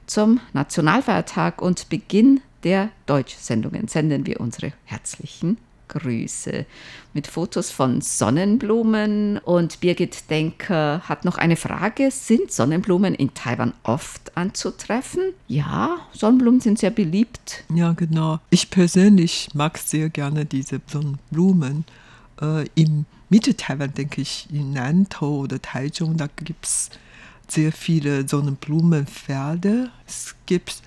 Zum 0.07 0.41
Nationalfeiertag 0.53 1.61
und 1.61 1.89
Beginn 1.89 2.41
der 2.63 2.91
Deutschsendungen 3.07 3.89
senden 3.89 4.27
wir 4.27 4.41
unsere 4.41 4.73
herzlichen 4.85 5.59
Grüße 5.89 6.67
mit 7.13 7.27
Fotos 7.27 7.71
von 7.71 8.01
Sonnenblumen. 8.01 9.39
Und 9.39 9.81
Birgit 9.81 10.31
Denker 10.31 11.03
hat 11.09 11.25
noch 11.25 11.39
eine 11.39 11.57
Frage. 11.57 12.11
Sind 12.11 12.53
Sonnenblumen 12.53 13.15
in 13.15 13.35
Taiwan 13.35 13.73
oft 13.83 14.37
anzutreffen? 14.37 15.33
Ja, 15.49 15.97
Sonnenblumen 16.13 16.61
sind 16.61 16.79
sehr 16.79 16.91
beliebt. 16.91 17.65
Ja, 17.75 17.93
genau. 17.93 18.39
Ich 18.51 18.71
persönlich 18.71 19.49
mag 19.55 19.79
sehr 19.79 20.11
gerne 20.11 20.45
diese 20.45 20.81
Sonnenblumen 20.87 21.85
äh, 22.41 22.67
im 22.75 23.07
Mitte-Taiwan, 23.29 23.95
denke 23.95 24.21
ich, 24.21 24.49
in 24.53 24.73
Nantou 24.73 25.43
oder 25.43 25.61
Taichung, 25.61 26.17
da 26.17 26.29
gibt 26.37 26.65
es 26.65 26.91
sehr 27.49 27.73
viele 27.73 28.29
Sonnenblumenpferde. 28.29 29.91
Es 30.07 30.35
gibt 30.47 30.83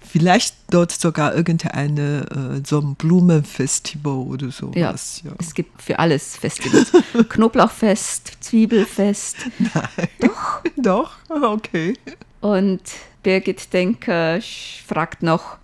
vielleicht 0.00 0.56
dort 0.70 0.92
sogar 0.92 1.34
irgendeine 1.34 2.60
äh, 2.60 2.66
Sonnenblumenfestival 2.66 4.18
oder 4.18 4.50
sowas. 4.50 5.22
Ja, 5.24 5.30
ja, 5.30 5.36
es 5.38 5.54
gibt 5.54 5.82
für 5.82 5.98
alles 5.98 6.36
Festivals. 6.36 6.92
Knoblauchfest, 7.28 8.38
Zwiebelfest. 8.40 9.36
Nein. 9.58 10.08
Doch. 10.20 10.60
Doch, 10.76 11.16
okay. 11.28 11.94
Und 12.40 12.82
Birgit 13.22 13.72
Denker 13.72 14.40
fragt 14.86 15.22
noch, 15.22 15.58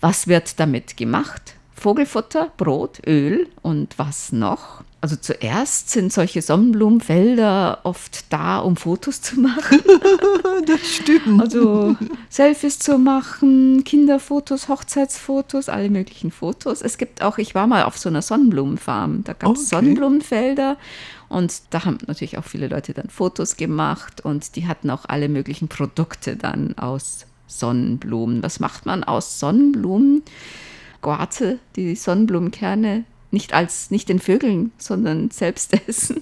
was 0.00 0.26
wird 0.26 0.60
damit 0.60 0.96
gemacht? 0.96 1.54
Vogelfutter, 1.76 2.50
Brot, 2.56 3.00
Öl 3.06 3.48
und 3.62 3.98
was 3.98 4.32
noch? 4.32 4.82
Also 5.02 5.14
zuerst 5.16 5.90
sind 5.90 6.10
solche 6.12 6.40
Sonnenblumenfelder 6.40 7.80
oft 7.84 8.32
da, 8.32 8.58
um 8.58 8.76
Fotos 8.76 9.20
zu 9.20 9.38
machen. 9.38 9.80
das 10.66 10.80
stimmt. 10.80 11.40
Also 11.40 11.94
Selfies 12.30 12.78
zu 12.78 12.98
machen, 12.98 13.84
Kinderfotos, 13.84 14.68
Hochzeitsfotos, 14.68 15.68
alle 15.68 15.90
möglichen 15.90 16.30
Fotos. 16.30 16.80
Es 16.80 16.96
gibt 16.96 17.22
auch, 17.22 17.36
ich 17.36 17.54
war 17.54 17.66
mal 17.66 17.84
auf 17.84 17.98
so 17.98 18.08
einer 18.08 18.22
Sonnenblumenfarm, 18.22 19.22
da 19.22 19.34
gab 19.34 19.54
es 19.54 19.60
okay. 19.60 19.76
Sonnenblumenfelder 19.76 20.78
und 21.28 21.52
da 21.70 21.84
haben 21.84 21.98
natürlich 22.06 22.38
auch 22.38 22.44
viele 22.44 22.68
Leute 22.68 22.94
dann 22.94 23.10
Fotos 23.10 23.56
gemacht 23.56 24.24
und 24.24 24.56
die 24.56 24.66
hatten 24.66 24.88
auch 24.90 25.04
alle 25.06 25.28
möglichen 25.28 25.68
Produkte 25.68 26.36
dann 26.36 26.76
aus 26.78 27.26
Sonnenblumen. 27.46 28.42
Was 28.42 28.60
macht 28.60 28.86
man 28.86 29.04
aus 29.04 29.38
Sonnenblumen? 29.38 30.22
Guate, 31.06 31.60
die 31.76 31.94
Sonnenblumenkerne, 31.94 33.04
nicht 33.30 33.52
als 33.52 33.92
nicht 33.92 34.08
den 34.08 34.18
Vögeln, 34.18 34.72
sondern 34.76 35.30
selbst 35.30 35.72
essen. 35.88 36.20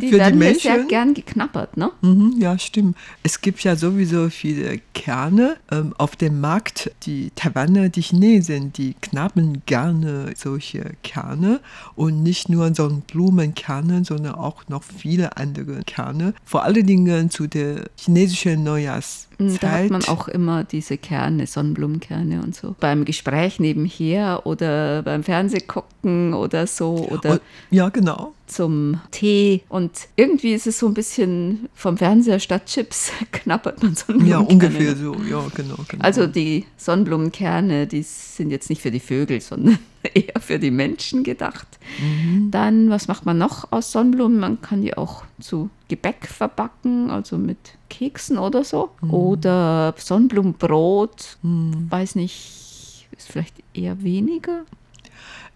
Die 0.00 0.10
Für 0.10 0.18
werden 0.18 0.34
die 0.34 0.38
Menschen? 0.38 0.60
sehr 0.60 0.84
gern 0.84 1.14
geknabbert, 1.14 1.76
ne? 1.76 1.90
Mhm, 2.02 2.36
ja, 2.38 2.56
stimmt. 2.56 2.96
Es 3.24 3.40
gibt 3.40 3.64
ja 3.64 3.74
sowieso 3.74 4.30
viele 4.30 4.80
Kerne 4.94 5.56
ähm, 5.72 5.94
auf 5.98 6.14
dem 6.14 6.40
Markt. 6.40 6.92
Die 7.04 7.32
Taiwaner, 7.34 7.88
die 7.88 8.02
Chinesen, 8.02 8.72
die 8.72 8.94
knabbern 9.00 9.62
gerne 9.66 10.32
solche 10.36 10.92
Kerne 11.02 11.60
und 11.96 12.22
nicht 12.22 12.48
nur 12.48 12.72
so 12.72 13.02
Blumenkerne, 13.10 14.04
sondern 14.04 14.36
auch 14.36 14.68
noch 14.68 14.84
viele 14.84 15.36
andere 15.38 15.82
Kerne. 15.86 16.34
Vor 16.44 16.62
allen 16.62 16.86
Dingen 16.86 17.30
zu 17.30 17.48
der 17.48 17.90
chinesischen 17.96 18.62
Neujahrs 18.62 19.26
Mm, 19.40 19.56
da 19.60 19.70
hat 19.70 19.90
man 19.90 20.04
auch 20.04 20.28
immer 20.28 20.64
diese 20.64 20.98
Kerne, 20.98 21.46
Sonnenblumenkerne 21.46 22.42
und 22.42 22.54
so. 22.54 22.76
Beim 22.78 23.04
Gespräch 23.04 23.58
nebenher 23.58 24.46
oder 24.46 25.02
beim 25.02 25.22
Fernsehgucken 25.22 26.34
oder 26.34 26.66
so. 26.66 27.08
Oder 27.10 27.36
oh, 27.36 27.38
ja, 27.70 27.88
genau. 27.88 28.34
Zum 28.46 29.00
Tee. 29.10 29.62
Und 29.68 29.92
irgendwie 30.16 30.52
ist 30.52 30.66
es 30.66 30.78
so 30.78 30.88
ein 30.88 30.94
bisschen 30.94 31.68
vom 31.74 31.96
Fernseher 31.96 32.40
statt 32.40 32.66
Chips 32.66 33.12
knappert 33.32 33.82
man 33.82 33.94
Sonnenblumenkerne. 33.94 34.44
Ja, 34.44 34.48
ungefähr 34.48 34.96
so. 34.96 35.14
Ja, 35.28 35.46
genau, 35.54 35.76
genau. 35.88 36.04
Also 36.04 36.26
die 36.26 36.66
Sonnenblumenkerne, 36.76 37.86
die 37.86 38.02
sind 38.02 38.50
jetzt 38.50 38.68
nicht 38.68 38.82
für 38.82 38.90
die 38.90 39.00
Vögel, 39.00 39.40
sondern 39.40 39.78
eher 40.14 40.40
für 40.40 40.58
die 40.58 40.70
Menschen 40.70 41.24
gedacht. 41.24 41.78
Mhm. 42.00 42.50
Dann, 42.50 42.90
was 42.90 43.08
macht 43.08 43.24
man 43.24 43.38
noch 43.38 43.72
aus 43.72 43.92
Sonnenblumen? 43.92 44.38
Man 44.38 44.60
kann 44.60 44.82
die 44.82 44.96
auch 44.96 45.24
zu 45.40 45.70
Gebäck 45.88 46.26
verbacken, 46.26 47.10
also 47.10 47.38
mit 47.38 47.58
Keksen 47.90 48.38
oder 48.38 48.64
so. 48.64 48.88
Mhm. 49.02 49.12
Oder 49.12 49.94
Sonnenblumenbrot, 49.98 51.36
mhm. 51.42 51.90
weiß 51.90 52.14
nicht, 52.14 53.06
ist 53.16 53.30
vielleicht 53.30 53.56
eher 53.74 54.02
weniger. 54.02 54.62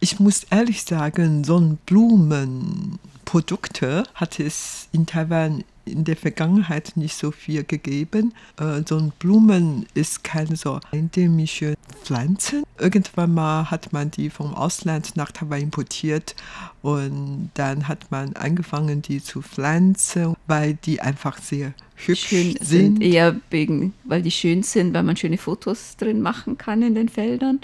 Ich 0.00 0.20
muss 0.20 0.44
ehrlich 0.50 0.82
sagen, 0.82 1.44
Sonnenblumenprodukte 1.44 4.04
hat 4.14 4.38
es 4.38 4.88
in 4.92 5.06
Taiwan 5.06 5.64
in 5.84 6.04
der 6.04 6.16
Vergangenheit 6.16 6.96
nicht 6.96 7.16
so 7.16 7.30
viel 7.30 7.64
gegeben. 7.64 8.34
Äh, 8.58 8.82
so 8.86 8.96
ein 8.96 9.12
Blumen 9.18 9.86
ist 9.94 10.24
keine 10.24 10.56
so 10.56 10.80
endemische 10.92 11.74
Pflanze. 12.02 12.62
Irgendwann 12.78 13.34
mal 13.34 13.70
hat 13.70 13.92
man 13.92 14.10
die 14.10 14.30
vom 14.30 14.54
Ausland 14.54 15.16
nach 15.16 15.32
Taiwan 15.32 15.62
importiert 15.62 16.34
und 16.82 17.50
dann 17.54 17.88
hat 17.88 18.10
man 18.10 18.34
angefangen, 18.34 19.02
die 19.02 19.22
zu 19.22 19.42
pflanzen, 19.42 20.34
weil 20.46 20.74
die 20.74 21.00
einfach 21.00 21.38
sehr 21.38 21.74
hübsch 21.96 22.28
schön 22.28 22.56
sind. 22.60 22.66
sind. 22.66 23.02
Eher 23.02 23.36
wegen, 23.50 23.94
weil 24.04 24.22
die 24.22 24.30
schön 24.30 24.62
sind, 24.62 24.94
weil 24.94 25.02
man 25.02 25.16
schöne 25.16 25.38
Fotos 25.38 25.96
drin 25.96 26.20
machen 26.20 26.58
kann 26.58 26.82
in 26.82 26.94
den 26.94 27.08
Feldern. 27.08 27.60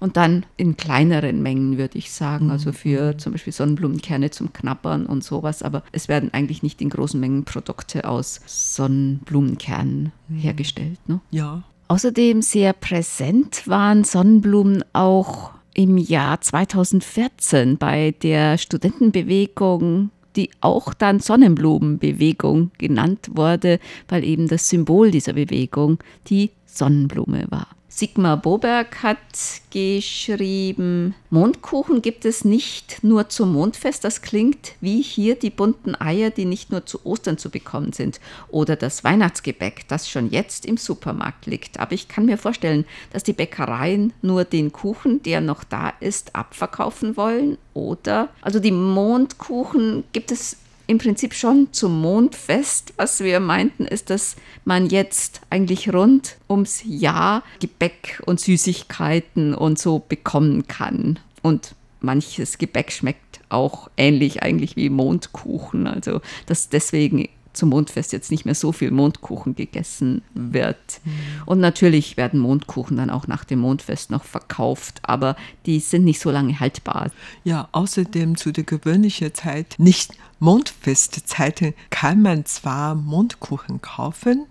Und 0.00 0.16
dann 0.16 0.46
in 0.56 0.76
kleineren 0.76 1.42
Mengen, 1.42 1.76
würde 1.76 1.98
ich 1.98 2.12
sagen. 2.12 2.46
Mhm. 2.46 2.50
Also 2.52 2.72
für 2.72 3.18
zum 3.18 3.32
Beispiel 3.32 3.52
Sonnenblumenkerne 3.52 4.30
zum 4.30 4.52
Knappern 4.52 5.06
und 5.06 5.24
sowas. 5.24 5.62
Aber 5.62 5.82
es 5.92 6.08
werden 6.08 6.32
eigentlich 6.32 6.62
nicht 6.62 6.80
in 6.80 6.90
großen 6.90 7.18
Mengen 7.18 7.44
Produkte 7.58 8.08
aus 8.08 8.40
Sonnenblumenkernen 8.46 10.12
mhm. 10.28 10.36
hergestellt. 10.38 10.98
Ne? 11.08 11.20
Ja, 11.30 11.64
Außerdem 11.90 12.42
sehr 12.42 12.74
präsent 12.74 13.66
waren 13.66 14.04
Sonnenblumen 14.04 14.84
auch 14.92 15.52
im 15.72 15.96
Jahr 15.96 16.38
2014 16.38 17.78
bei 17.78 18.14
der 18.22 18.58
Studentenbewegung 18.58 20.10
die 20.36 20.50
auch 20.60 20.94
dann 20.94 21.18
Sonnenblumenbewegung 21.18 22.70
genannt 22.78 23.30
wurde, 23.32 23.80
weil 24.06 24.22
eben 24.22 24.46
das 24.46 24.68
Symbol 24.68 25.10
dieser 25.10 25.32
Bewegung 25.32 25.98
die 26.28 26.52
Sonnenblume 26.64 27.46
war. 27.48 27.66
Sigmar 27.90 28.36
Boberg 28.36 29.02
hat 29.02 29.16
geschrieben, 29.70 31.14
Mondkuchen 31.30 32.02
gibt 32.02 32.26
es 32.26 32.44
nicht 32.44 33.02
nur 33.02 33.30
zum 33.30 33.54
Mondfest, 33.54 34.04
das 34.04 34.20
klingt 34.20 34.74
wie 34.82 35.00
hier 35.00 35.36
die 35.36 35.48
bunten 35.48 35.98
Eier, 35.98 36.28
die 36.28 36.44
nicht 36.44 36.70
nur 36.70 36.84
zu 36.84 37.04
Ostern 37.06 37.38
zu 37.38 37.48
bekommen 37.48 37.94
sind, 37.94 38.20
oder 38.50 38.76
das 38.76 39.04
Weihnachtsgebäck, 39.04 39.88
das 39.88 40.08
schon 40.08 40.28
jetzt 40.28 40.66
im 40.66 40.76
Supermarkt 40.76 41.46
liegt. 41.46 41.80
Aber 41.80 41.92
ich 41.92 42.08
kann 42.08 42.26
mir 42.26 42.36
vorstellen, 42.36 42.84
dass 43.10 43.24
die 43.24 43.32
Bäckereien 43.32 44.12
nur 44.20 44.44
den 44.44 44.70
Kuchen, 44.70 45.22
der 45.22 45.40
noch 45.40 45.64
da 45.64 45.94
ist, 46.00 46.36
abverkaufen 46.36 47.16
wollen, 47.16 47.56
oder? 47.72 48.28
Also 48.42 48.60
die 48.60 48.70
Mondkuchen 48.70 50.04
gibt 50.12 50.30
es 50.30 50.58
im 50.88 50.98
Prinzip 50.98 51.34
schon 51.34 51.68
zum 51.70 52.00
Mondfest. 52.00 52.94
Was 52.96 53.20
wir 53.20 53.38
meinten, 53.38 53.84
ist, 53.84 54.10
dass 54.10 54.36
man 54.64 54.86
jetzt 54.86 55.42
eigentlich 55.50 55.92
rund 55.92 56.38
ums 56.48 56.82
Jahr 56.84 57.44
Gebäck 57.60 58.20
und 58.26 58.40
Süßigkeiten 58.40 59.54
und 59.54 59.78
so 59.78 60.00
bekommen 60.00 60.66
kann. 60.66 61.20
Und 61.42 61.74
manches 62.00 62.58
Gebäck 62.58 62.90
schmeckt 62.90 63.40
auch 63.50 63.90
ähnlich 63.98 64.42
eigentlich 64.42 64.76
wie 64.76 64.88
Mondkuchen. 64.88 65.86
Also 65.86 66.22
dass 66.46 66.70
deswegen 66.70 67.28
zum 67.58 67.70
Mondfest 67.70 68.12
jetzt 68.12 68.30
nicht 68.30 68.44
mehr 68.44 68.54
so 68.54 68.72
viel 68.72 68.90
Mondkuchen 68.90 69.54
gegessen 69.54 70.22
wird. 70.32 71.00
Mhm. 71.04 71.12
Und 71.44 71.60
natürlich 71.60 72.16
werden 72.16 72.40
Mondkuchen 72.40 72.96
dann 72.96 73.10
auch 73.10 73.26
nach 73.26 73.44
dem 73.44 73.58
Mondfest 73.58 74.10
noch 74.10 74.24
verkauft, 74.24 75.00
aber 75.02 75.36
die 75.66 75.80
sind 75.80 76.04
nicht 76.04 76.20
so 76.20 76.30
lange 76.30 76.58
haltbar. 76.58 77.10
Ja, 77.44 77.68
außerdem 77.72 78.36
zu 78.36 78.52
der 78.52 78.64
gewöhnlichen 78.64 79.34
Zeit, 79.34 79.74
nicht 79.78 80.12
Mondfestzeiten, 80.38 81.74
kann 81.90 82.22
man 82.22 82.46
zwar 82.46 82.94
Mondkuchen 82.94 83.82
kaufen, 83.82 84.46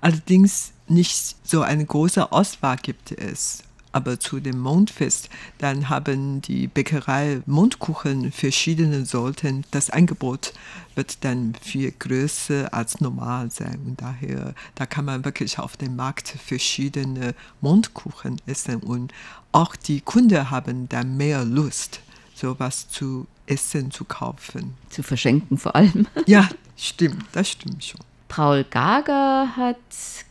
allerdings 0.00 0.72
nicht 0.88 1.36
so 1.44 1.60
eine 1.62 1.84
große 1.84 2.32
Auswahl 2.32 2.76
gibt 2.76 3.12
es 3.12 3.65
aber 3.96 4.20
zu 4.20 4.40
dem 4.40 4.58
Mondfest, 4.58 5.30
dann 5.56 5.88
haben 5.88 6.42
die 6.42 6.66
Bäckerei 6.66 7.40
Mondkuchen 7.46 8.30
verschiedene 8.30 9.06
Sorten. 9.06 9.64
Das 9.70 9.88
Angebot 9.88 10.52
wird 10.96 11.24
dann 11.24 11.54
viel 11.62 11.94
größer 11.98 12.74
als 12.74 13.00
normal 13.00 13.50
sein. 13.50 13.80
Und 13.86 14.02
daher, 14.02 14.54
da 14.74 14.84
kann 14.84 15.06
man 15.06 15.24
wirklich 15.24 15.58
auf 15.58 15.78
dem 15.78 15.96
Markt 15.96 16.28
verschiedene 16.28 17.34
Mondkuchen 17.62 18.38
essen. 18.44 18.82
Und 18.82 19.14
auch 19.52 19.74
die 19.74 20.02
Kunden 20.02 20.50
haben 20.50 20.90
dann 20.90 21.16
mehr 21.16 21.46
Lust, 21.46 22.00
sowas 22.34 22.90
zu 22.90 23.26
essen, 23.46 23.90
zu 23.90 24.04
kaufen. 24.04 24.74
Zu 24.90 25.02
verschenken 25.02 25.56
vor 25.56 25.74
allem. 25.74 26.06
Ja, 26.26 26.50
stimmt, 26.76 27.24
das 27.32 27.48
stimmt 27.48 27.82
schon. 27.82 28.00
Paul 28.28 28.64
Gager 28.64 29.56
hat 29.56 29.76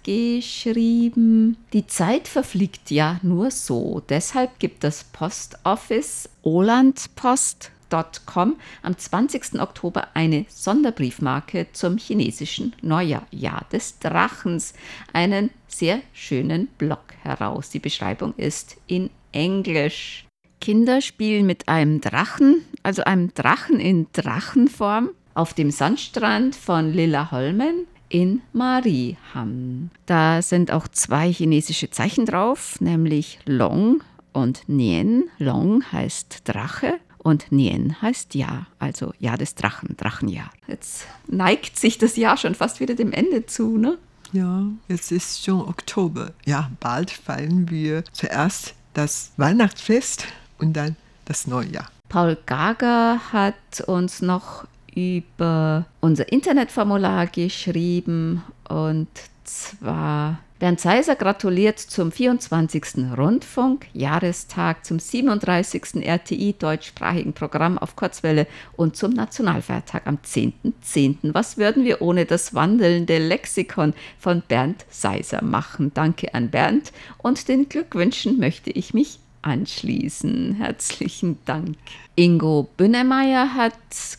geschrieben, 0.04 1.58
die 1.74 1.88
Zeit 1.88 2.28
verfliegt 2.28 2.92
ja 2.92 3.20
nur 3.24 3.52
so. 3.52 4.02
Deshalb 4.08 4.60
gibt 4.60 4.84
das 4.84 5.06
Postoffice 5.06 6.30
olandpost.com 6.44 8.56
am 8.84 8.98
20. 8.98 9.60
Oktober 9.60 10.10
eine 10.14 10.46
Sonderbriefmarke 10.50 11.68
zum 11.72 11.98
chinesischen 11.98 12.74
Neujahr, 12.82 13.26
Jahr 13.32 13.66
des 13.72 14.00
Drachens, 14.00 14.74
einen 15.14 15.50
sehr 15.68 16.02
schönen 16.14 16.68
Blog 16.78 17.04
heraus. 17.24 17.70
Die 17.70 17.80
Beschreibung 17.80 18.34
ist 18.38 18.78
in 18.88 19.10
Englisch. 19.32 20.26
Kinder 20.62 21.02
spielen 21.02 21.46
mit 21.46 21.68
einem 21.68 22.02
Drachen, 22.02 22.66
also 22.84 23.04
einem 23.04 23.34
Drachen 23.34 23.80
in 23.80 24.08
Drachenform 24.14 25.10
auf 25.36 25.54
dem 25.54 25.70
Sandstrand 25.70 26.56
von 26.56 26.92
Lilla 26.92 27.30
Holmen 27.30 27.86
in 28.10 28.42
Mariehamn. 28.54 29.92
Da 30.06 30.42
sind 30.42 30.72
auch 30.72 30.88
zwei 30.88 31.32
chinesische 31.32 31.92
Zeichen 31.92 32.26
drauf, 32.26 32.80
nämlich 32.80 33.40
Long 33.46 34.04
und 34.34 34.68
Nien. 34.68 35.26
Long 35.38 35.84
heißt 35.92 36.42
Drache 36.46 36.96
und 37.18 37.52
Nien 37.52 38.02
heißt 38.02 38.36
Jahr, 38.36 38.68
also 38.80 39.14
Jahr 39.20 39.38
des 39.38 39.56
Drachen, 39.56 39.98
Drachenjahr. 39.98 40.52
Jetzt 40.68 41.06
neigt 41.28 41.78
sich 41.78 41.98
das 41.98 42.16
Jahr 42.16 42.38
schon 42.38 42.56
fast 42.56 42.80
wieder 42.80 42.96
dem 42.96 43.12
Ende 43.12 43.46
zu, 43.46 43.78
ne? 43.78 43.98
Ja, 44.32 44.66
jetzt 44.88 45.12
ist 45.12 45.44
schon 45.44 45.62
Oktober. 45.62 46.34
Ja, 46.46 46.72
bald 46.80 47.12
feiern 47.12 47.70
wir 47.70 48.04
zuerst 48.12 48.74
das 48.94 49.32
Weihnachtsfest 49.38 50.26
und 50.58 50.74
dann 50.74 50.96
das 51.26 51.48
Neujahr. 51.48 51.90
Paul 52.10 52.38
Gager 52.46 53.20
hat 53.34 53.82
uns 53.88 54.22
noch 54.22 54.66
über 54.96 55.86
unser 56.00 56.32
Internetformular 56.32 57.28
geschrieben 57.28 58.44
und 58.68 59.08
zwar 59.44 60.40
Bernd 60.58 60.80
Seiser 60.80 61.18
gratuliert 61.18 61.80
zum 61.80 62.14
24. 62.14 63.18
Rundfunk, 63.18 63.88
Jahrestag 63.92 64.86
zum 64.86 65.00
37. 65.00 65.98
RTI 66.08 66.56
deutschsprachigen 66.58 67.34
Programm 67.34 67.78
auf 67.78 67.98
Kurzwelle 67.98 68.48
und 68.78 68.96
zum 68.96 69.12
Nationalfeiertag 69.12 70.08
am 70.08 70.20
10.10. 70.26 70.72
.10. 70.82 71.34
Was 71.34 71.58
würden 71.58 71.84
wir 71.84 72.02
ohne 72.02 72.26
das 72.26 72.54
wandelnde 72.54 73.18
Lexikon 73.18 73.94
von 74.18 74.44
Bernd 74.48 74.86
Seiser 74.90 75.44
machen? 75.44 75.92
Danke 75.94 76.34
an 76.34 76.50
Bernd 76.50 76.94
und 77.18 77.50
den 77.50 77.68
Glückwünschen 77.68 78.40
möchte 78.40 78.72
ich 78.72 78.94
mich 78.94 79.20
anschließen. 79.46 80.56
Herzlichen 80.56 81.38
Dank. 81.46 81.78
Ingo 82.16 82.70
Bünnemeyer 82.78 83.54
hat 83.54 83.74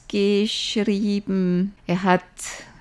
geschrieben, 0.09 1.75
er 1.87 2.03
hat 2.03 2.23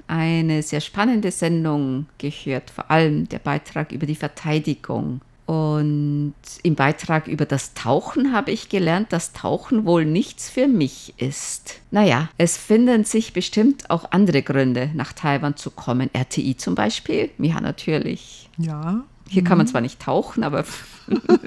eine 0.08 0.62
sehr 0.62 0.82
spannende 0.82 1.32
Sendung 1.32 2.06
gehört, 2.18 2.70
vor 2.70 2.92
allem 2.92 3.28
der 3.30 3.40
Beitrag 3.40 3.92
über 3.92 4.06
die 4.06 4.16
Verteidigung. 4.16 5.22
Und 5.46 6.34
im 6.64 6.74
Beitrag 6.74 7.28
über 7.28 7.46
das 7.46 7.76
Tauchen 7.76 8.34
habe 8.34 8.52
ich 8.52 8.70
gelernt, 8.70 9.14
dass 9.14 9.32
Tauchen 9.32 9.86
wohl 9.86 10.04
nichts 10.04 10.50
für 10.50 10.68
mich 10.68 11.14
ist. 11.18 11.82
Naja, 11.92 12.30
es 12.38 12.58
finden 12.58 13.04
sich 13.04 13.32
bestimmt 13.32 13.90
auch 13.92 14.12
andere 14.12 14.42
Gründe, 14.42 14.90
nach 14.96 15.14
Taiwan 15.14 15.56
zu 15.56 15.70
kommen. 15.70 16.10
RTI 16.14 16.58
zum 16.58 16.74
Beispiel? 16.74 17.30
Ja, 17.38 17.62
natürlich. 17.62 18.50
Ja. 18.58 19.04
Hier 19.28 19.44
kann 19.44 19.58
man 19.58 19.68
mhm. 19.68 19.72
zwar 19.72 19.82
nicht 19.82 20.00
tauchen, 20.00 20.44
aber 20.44 20.66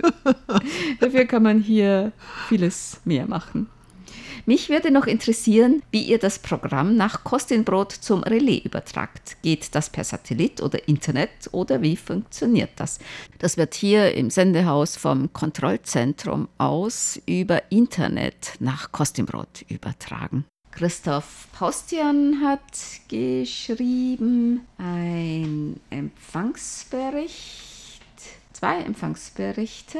dafür 1.00 1.24
kann 1.26 1.42
man 1.42 1.60
hier 1.60 2.12
vieles 2.48 3.00
mehr 3.04 3.26
machen. 3.26 3.68
Mich 4.48 4.70
würde 4.70 4.90
noch 4.90 5.06
interessieren, 5.06 5.82
wie 5.90 6.04
ihr 6.04 6.18
das 6.18 6.38
Programm 6.38 6.96
nach 6.96 7.22
Kostinbrot 7.22 7.92
zum 7.92 8.22
Relais 8.22 8.62
übertragt. 8.64 9.36
Geht 9.42 9.74
das 9.74 9.90
per 9.90 10.04
Satellit 10.04 10.62
oder 10.62 10.88
Internet 10.88 11.50
oder 11.52 11.82
wie 11.82 11.96
funktioniert 11.96 12.70
das? 12.76 12.98
Das 13.40 13.58
wird 13.58 13.74
hier 13.74 14.14
im 14.14 14.30
Sendehaus 14.30 14.96
vom 14.96 15.34
Kontrollzentrum 15.34 16.48
aus 16.56 17.20
über 17.26 17.70
Internet 17.70 18.54
nach 18.58 18.90
Kostinbrot 18.90 19.66
übertragen. 19.68 20.46
Christoph 20.78 21.48
Paustian 21.52 22.40
hat 22.40 22.62
geschrieben 23.08 24.64
ein 24.78 25.80
Empfangsbericht, 25.90 28.00
zwei 28.52 28.82
Empfangsberichte. 28.82 29.98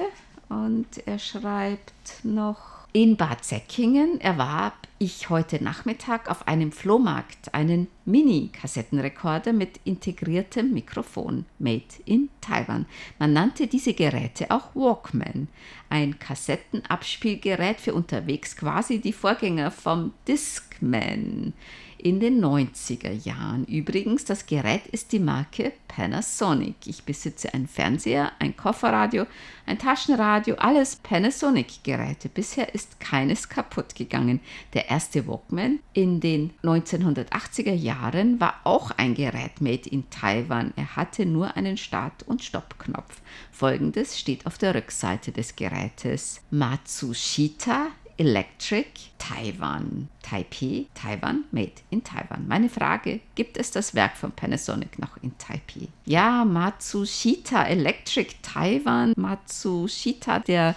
Und 0.49 0.87
er 1.05 1.19
schreibt 1.19 2.23
noch 2.23 2.78
in 2.93 3.17
Bad 3.17 3.45
Säckingen 3.45 4.21
erwarb 4.21 4.75
ich 4.99 5.29
heute 5.29 5.63
Nachmittag 5.63 6.31
auf 6.31 6.49
einem 6.49 6.73
Flohmarkt 6.73 7.55
einen 7.55 7.87
Mini-Kassettenrekorder 8.05 9.53
mit 9.53 9.79
integriertem 9.85 10.73
Mikrofon, 10.73 11.45
made 11.59 11.85
in 12.05 12.31
Taiwan. 12.41 12.87
Man 13.19 13.33
nannte 13.33 13.67
diese 13.67 13.95
Geräte 13.95 14.51
auch 14.51 14.75
Walkman, 14.75 15.49
ein 15.89 16.19
Kassettenabspielgerät 16.19 17.79
für 17.81 17.95
unterwegs, 17.95 18.57
quasi 18.57 19.01
die 19.01 19.13
Vorgänger 19.13 19.71
vom 19.71 20.15
Discman 20.27 21.53
in 21.99 22.21
den 22.21 22.43
90er 22.43 23.11
Jahren. 23.11 23.65
Übrigens, 23.65 24.25
das 24.25 24.47
Gerät 24.47 24.87
ist 24.87 25.13
die 25.13 25.19
Marke 25.19 25.73
Panasonic. 25.89 26.77
Ich 26.87 27.03
besitze 27.03 27.53
einen 27.53 27.67
Fernseher, 27.67 28.33
ein 28.39 28.57
Kofferradio, 28.57 29.27
ein 29.67 29.79
Taschenradio, 29.79 30.55
alles 30.57 30.97
Panasonic-Geräte. 30.97 32.29
Bisher 32.29 32.75
ist 32.75 33.01
keines 33.01 33.49
kaputt 33.49 33.95
gegangen. 33.95 34.41
Der 34.75 34.91
erste 34.91 35.27
Walkman 35.27 35.81
in 35.93 36.21
den 36.21 36.53
1980er 36.63 37.75
Jahren 37.75 38.41
war 38.41 38.61
auch 38.65 38.93
ein 38.93 39.15
Gerät 39.15 39.61
made 39.61 39.89
in 39.89 40.09
Taiwan. 40.11 40.73
Er 40.77 40.97
hatte 40.97 41.27
nur 41.27 41.57
einen 41.57 41.77
Start- 41.77 42.23
und 42.23 42.45
Stoppknopf. 42.45 43.21
Folgendes 43.51 44.19
steht 44.19 44.47
auf 44.47 44.59
der 44.59 44.75
Rückseite 44.75 45.33
des 45.33 45.57
Gerätes. 45.57 46.41
Matsushita 46.51 47.89
Electric 48.19 48.87
Taiwan. 49.17 50.09
Taipei, 50.23 50.87
Taiwan, 50.95 51.45
made 51.53 51.73
in 51.91 52.05
Taiwan. 52.05 52.47
Meine 52.47 52.69
Frage, 52.69 53.21
gibt 53.35 53.57
es 53.57 53.71
das 53.71 53.95
Werk 53.95 54.17
von 54.17 54.33
Panasonic 54.33 54.99
noch 54.99 55.17
in 55.23 55.37
Taipei? 55.39 55.89
Ja, 56.05 56.45
Matsushita 56.45 57.65
Electric 57.65 58.35
Taiwan. 58.43 59.15
Matsushita, 59.17 60.41
der 60.41 60.75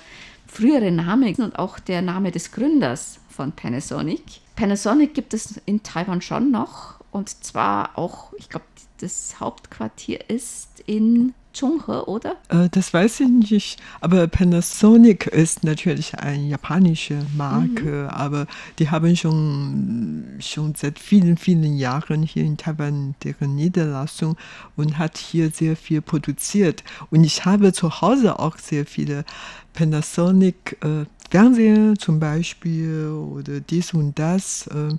frühere 0.48 0.92
Name 0.92 1.34
und 1.38 1.58
auch 1.58 1.80
der 1.80 2.02
Name 2.02 2.32
des 2.32 2.52
Gründers 2.52 3.20
von 3.30 3.52
Panasonic. 3.52 4.24
Panasonic 4.56 5.14
gibt 5.14 5.34
es 5.34 5.60
in 5.66 5.82
Taiwan 5.82 6.22
schon 6.22 6.52
noch 6.52 7.00
und 7.12 7.30
zwar 7.44 7.98
auch, 7.98 8.34
ich 8.38 8.50
glaube, 8.50 8.66
das 9.00 9.40
Hauptquartier 9.40 10.30
ist 10.30 10.84
in 10.86 11.34
Chunghe, 11.54 12.06
oder? 12.08 12.38
Äh, 12.50 12.70
das 12.70 12.94
weiß 12.94 13.22
ich 13.22 13.30
nicht, 13.30 13.80
aber 14.00 14.28
Panasonic 14.28 15.28
ist 15.28 15.64
natürlich 15.64 16.18
eine 16.18 16.48
japanische 16.48 17.26
Marke, 17.36 18.04
mhm. 18.04 18.10
aber 18.10 18.48
die 18.80 18.90
haben 18.90 19.16
schon, 19.16 20.38
schon 20.40 20.76
seit 20.76 21.00
vielen, 21.00 21.38
vielen 21.38 21.76
Jahren 21.78 22.24
hier 22.24 22.44
in 22.44 22.58
Taiwan 22.58 23.16
deren 23.24 23.56
Niederlassung 23.56 24.38
und 24.76 24.98
hat 24.98 25.18
hier 25.18 25.52
sehr 25.52 25.76
viel 25.76 26.02
produziert. 26.02 26.84
Und 27.10 27.24
ich 27.24 27.46
habe 27.46 27.74
zu 27.74 28.02
Hause 28.02 28.40
auch 28.40 28.58
sehr 28.58 28.86
viele 28.86 29.26
Panasonic 29.74 30.78
äh, 30.82 31.06
Fernseher 31.32 31.96
zum 31.98 32.20
Beispiel 32.20 33.08
oder 33.08 33.62
dies 33.62 33.94
und 33.94 34.20
das. 34.20 34.68
Äh, 34.68 34.90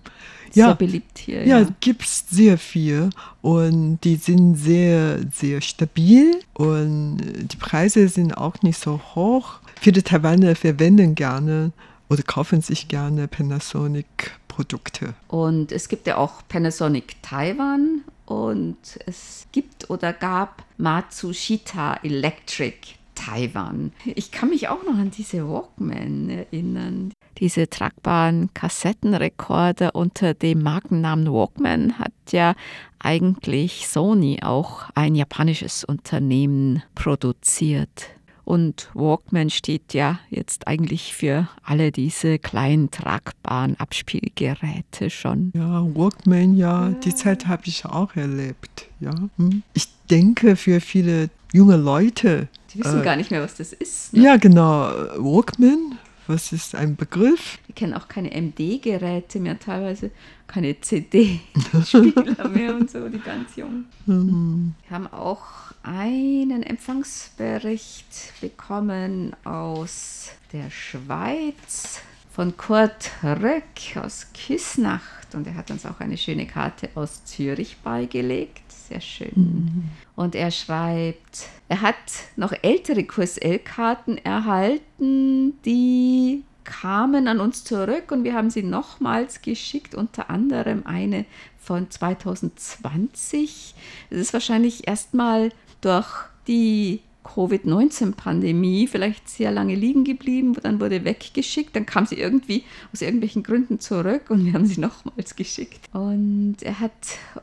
ja, 0.55 0.67
sehr 0.67 0.75
beliebt 0.75 1.19
hier. 1.19 1.47
Ja, 1.47 1.61
ja. 1.61 1.69
gibt 1.81 2.03
es 2.03 2.25
sehr 2.31 2.57
viel 2.57 3.11
und 3.43 4.01
die 4.03 4.17
sind 4.17 4.57
sehr, 4.57 5.21
sehr 5.31 5.61
stabil 5.61 6.41
und 6.55 7.19
die 7.19 7.57
Preise 7.57 8.09
sind 8.09 8.37
auch 8.37 8.63
nicht 8.63 8.79
so 8.79 9.01
hoch. 9.15 9.61
Viele 9.81 10.03
Taiwaner 10.03 10.57
verwenden 10.57 11.15
gerne 11.15 11.73
oder 12.09 12.23
kaufen 12.23 12.63
sich 12.63 12.89
gerne 12.89 13.29
Panasonic-Produkte. 13.29 15.15
Und 15.29 15.71
es 15.71 15.89
gibt 15.89 16.07
ja 16.07 16.17
auch 16.17 16.43
Panasonic 16.49 17.23
Taiwan 17.23 18.03
und 18.25 18.77
es 19.07 19.47
gibt 19.53 19.91
oder 19.91 20.15
gab 20.15 20.65
Matsushita 20.79 22.01
Electric 22.03 22.77
Taiwan. 23.25 23.93
Ich 24.05 24.31
kann 24.31 24.49
mich 24.49 24.69
auch 24.69 24.83
noch 24.85 24.99
an 24.99 25.11
diese 25.11 25.49
Walkman 25.49 26.29
erinnern. 26.29 27.13
Diese 27.39 27.69
tragbaren 27.69 28.53
Kassettenrekorder 28.55 29.95
unter 29.95 30.35
dem 30.35 30.63
Markennamen 30.63 31.33
Walkman 31.33 31.99
hat 31.99 32.13
ja 32.31 32.55
eigentlich 32.99 33.89
Sony 33.89 34.41
auch 34.43 34.91
ein 34.95 35.15
japanisches 35.15 35.85
Unternehmen 35.85 36.83
produziert. 36.95 38.11
Und 38.45 38.91
Walkman 38.95 39.51
steht 39.51 39.95
ja 39.95 40.19
jetzt 40.29 40.67
eigentlich 40.67 41.15
für 41.15 41.49
alle 41.63 41.93
diese 41.93 42.41
kleinen 42.41 42.91
tragbaren 42.91 43.79
Abspielgeräte 43.79 45.11
schon. 45.11 45.53
Ja, 45.55 45.85
Walkman, 45.95 46.57
ja, 46.57 46.89
ja. 46.89 46.95
die 46.95 47.15
Zeit 47.15 47.47
habe 47.47 47.63
ich 47.67 47.85
auch 47.85 48.17
erlebt. 48.17 48.89
Ja. 48.99 49.15
Hm. 49.37 49.63
Ich 49.75 49.87
denke, 50.11 50.57
für 50.57 50.81
viele 50.81 51.31
junge 51.53 51.77
Leute. 51.77 52.49
Die 52.75 52.81
wissen 52.81 53.01
äh, 53.01 53.05
gar 53.05 53.17
nicht 53.17 53.31
mehr, 53.31 53.43
was 53.43 53.55
das 53.55 53.73
ist. 53.73 54.13
Ne? 54.13 54.23
Ja, 54.23 54.37
genau. 54.37 54.91
Walkman, 55.19 55.99
was 56.27 56.53
ist 56.53 56.75
ein 56.75 56.97
Begriff? 56.97 57.59
Die 57.69 57.73
kennen 57.73 57.95
auch 57.95 58.09
keine 58.09 58.31
MD-Geräte 58.31 59.41
mehr, 59.41 59.59
teilweise 59.59 60.11
keine 60.47 60.81
CD-Spieler 60.81 62.49
mehr 62.55 62.75
und 62.75 62.91
so, 62.91 63.09
die 63.09 63.19
ganz 63.19 63.57
jungen. 63.57 63.87
Mhm. 64.07 64.75
Wir 64.89 64.97
haben 64.97 65.07
auch 65.09 65.45
einen 65.83 66.63
Empfangsbericht 66.63 68.41
bekommen 68.41 69.35
aus 69.45 70.31
der 70.53 70.71
Schweiz 70.71 72.01
von 72.33 72.57
Kurt 72.57 73.11
Röck 73.23 73.97
aus 74.03 74.29
Küsnacht 74.33 75.35
und 75.35 75.47
er 75.47 75.55
hat 75.55 75.71
uns 75.71 75.85
auch 75.85 76.01
eine 76.01 76.17
schöne 76.17 76.47
Karte 76.47 76.89
aus 76.95 77.25
Zürich 77.25 77.77
beigelegt. 77.79 78.63
Sehr 78.73 79.01
schön. 79.01 79.33
Mhm. 79.35 79.85
Und 80.17 80.35
er 80.35 80.51
schreibt, 80.51 81.49
er 81.69 81.83
hat 81.83 81.97
noch 82.37 82.53
ältere 82.63 83.05
QSL-Karten 83.05 84.19
erhalten, 84.19 85.61
die 85.65 86.45
kamen 86.65 87.29
an 87.29 87.41
uns 87.41 87.65
zurück 87.65 88.13
und 88.13 88.25
wir 88.25 88.35
haben 88.35 88.51
sie 88.51 88.63
nochmals 88.63 89.43
geschickt, 89.43 89.95
unter 89.95 90.31
anderem 90.31 90.87
eine 90.87 91.27
von 91.59 91.91
2020. 91.91 93.75
Es 94.11 94.19
ist 94.19 94.33
wahrscheinlich 94.33 94.89
erstmal 94.89 95.51
durch 95.81 96.09
die 96.47 97.01
Covid-19-Pandemie 97.25 98.87
vielleicht 98.87 99.29
sehr 99.29 99.51
lange 99.51 99.75
liegen 99.75 100.05
geblieben, 100.05 100.55
dann 100.63 100.81
wurde 100.81 101.05
weggeschickt, 101.05 101.75
dann 101.77 101.87
kam 101.87 102.07
sie 102.07 102.19
irgendwie 102.19 102.65
aus 102.93 103.03
irgendwelchen 103.03 103.43
Gründen 103.43 103.81
zurück 103.81 104.31
und 104.31 104.45
wir 104.45 104.53
haben 104.55 104.67
sie 104.67 104.81
nochmals 104.81 105.37
geschickt. 105.37 105.81
Und 105.93 106.57
er 106.63 106.81
hat 106.81 106.93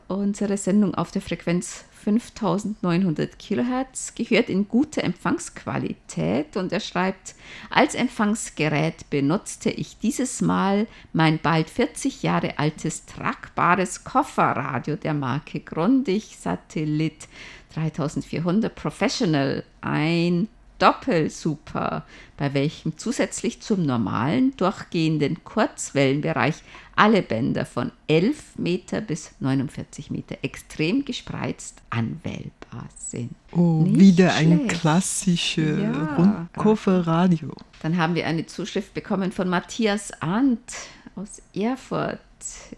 unsere 0.08 0.56
Sendung 0.56 0.94
auf 0.94 1.10
der 1.10 1.22
Frequenz 1.22 1.84
5900 2.04 3.38
Kilohertz, 3.38 4.14
gehört 4.14 4.48
in 4.48 4.68
guter 4.68 5.04
Empfangsqualität 5.04 6.56
und 6.56 6.72
er 6.72 6.80
schreibt, 6.80 7.34
als 7.68 7.94
Empfangsgerät 7.94 9.10
benutzte 9.10 9.70
ich 9.70 9.98
dieses 9.98 10.40
Mal 10.40 10.86
mein 11.12 11.38
bald 11.38 11.68
40 11.68 12.22
Jahre 12.22 12.58
altes 12.58 13.04
tragbares 13.04 14.04
Kofferradio 14.04 14.96
der 14.96 15.14
Marke 15.14 15.60
Grundig 15.60 16.36
Satellit 16.38 17.28
3400 17.74 18.74
Professional, 18.74 19.64
ein 19.80 20.48
Doppelsuper, 20.80 22.04
bei 22.36 22.54
welchem 22.54 22.96
zusätzlich 22.96 23.60
zum 23.60 23.84
normalen 23.84 24.56
durchgehenden 24.56 25.44
Kurzwellenbereich 25.44 26.56
alle 26.96 27.22
Bänder 27.22 27.66
von 27.66 27.92
11 28.08 28.58
Meter 28.58 29.00
bis 29.00 29.32
49 29.40 30.10
Meter 30.10 30.36
extrem 30.42 31.04
gespreizt 31.04 31.80
anwählbar 31.90 32.88
sind. 32.96 33.34
Oh, 33.52 33.82
Nicht 33.82 34.00
wieder 34.00 34.30
schlecht. 34.30 34.50
ein 34.50 34.68
klassisches 34.68 35.80
ja. 35.80 36.14
Rundkofferradio. 36.16 37.52
Dann 37.82 37.96
haben 37.96 38.14
wir 38.14 38.26
eine 38.26 38.46
Zuschrift 38.46 38.94
bekommen 38.94 39.32
von 39.32 39.48
Matthias 39.48 40.12
Arndt 40.22 40.72
aus 41.14 41.42
Erfurt. 41.54 42.20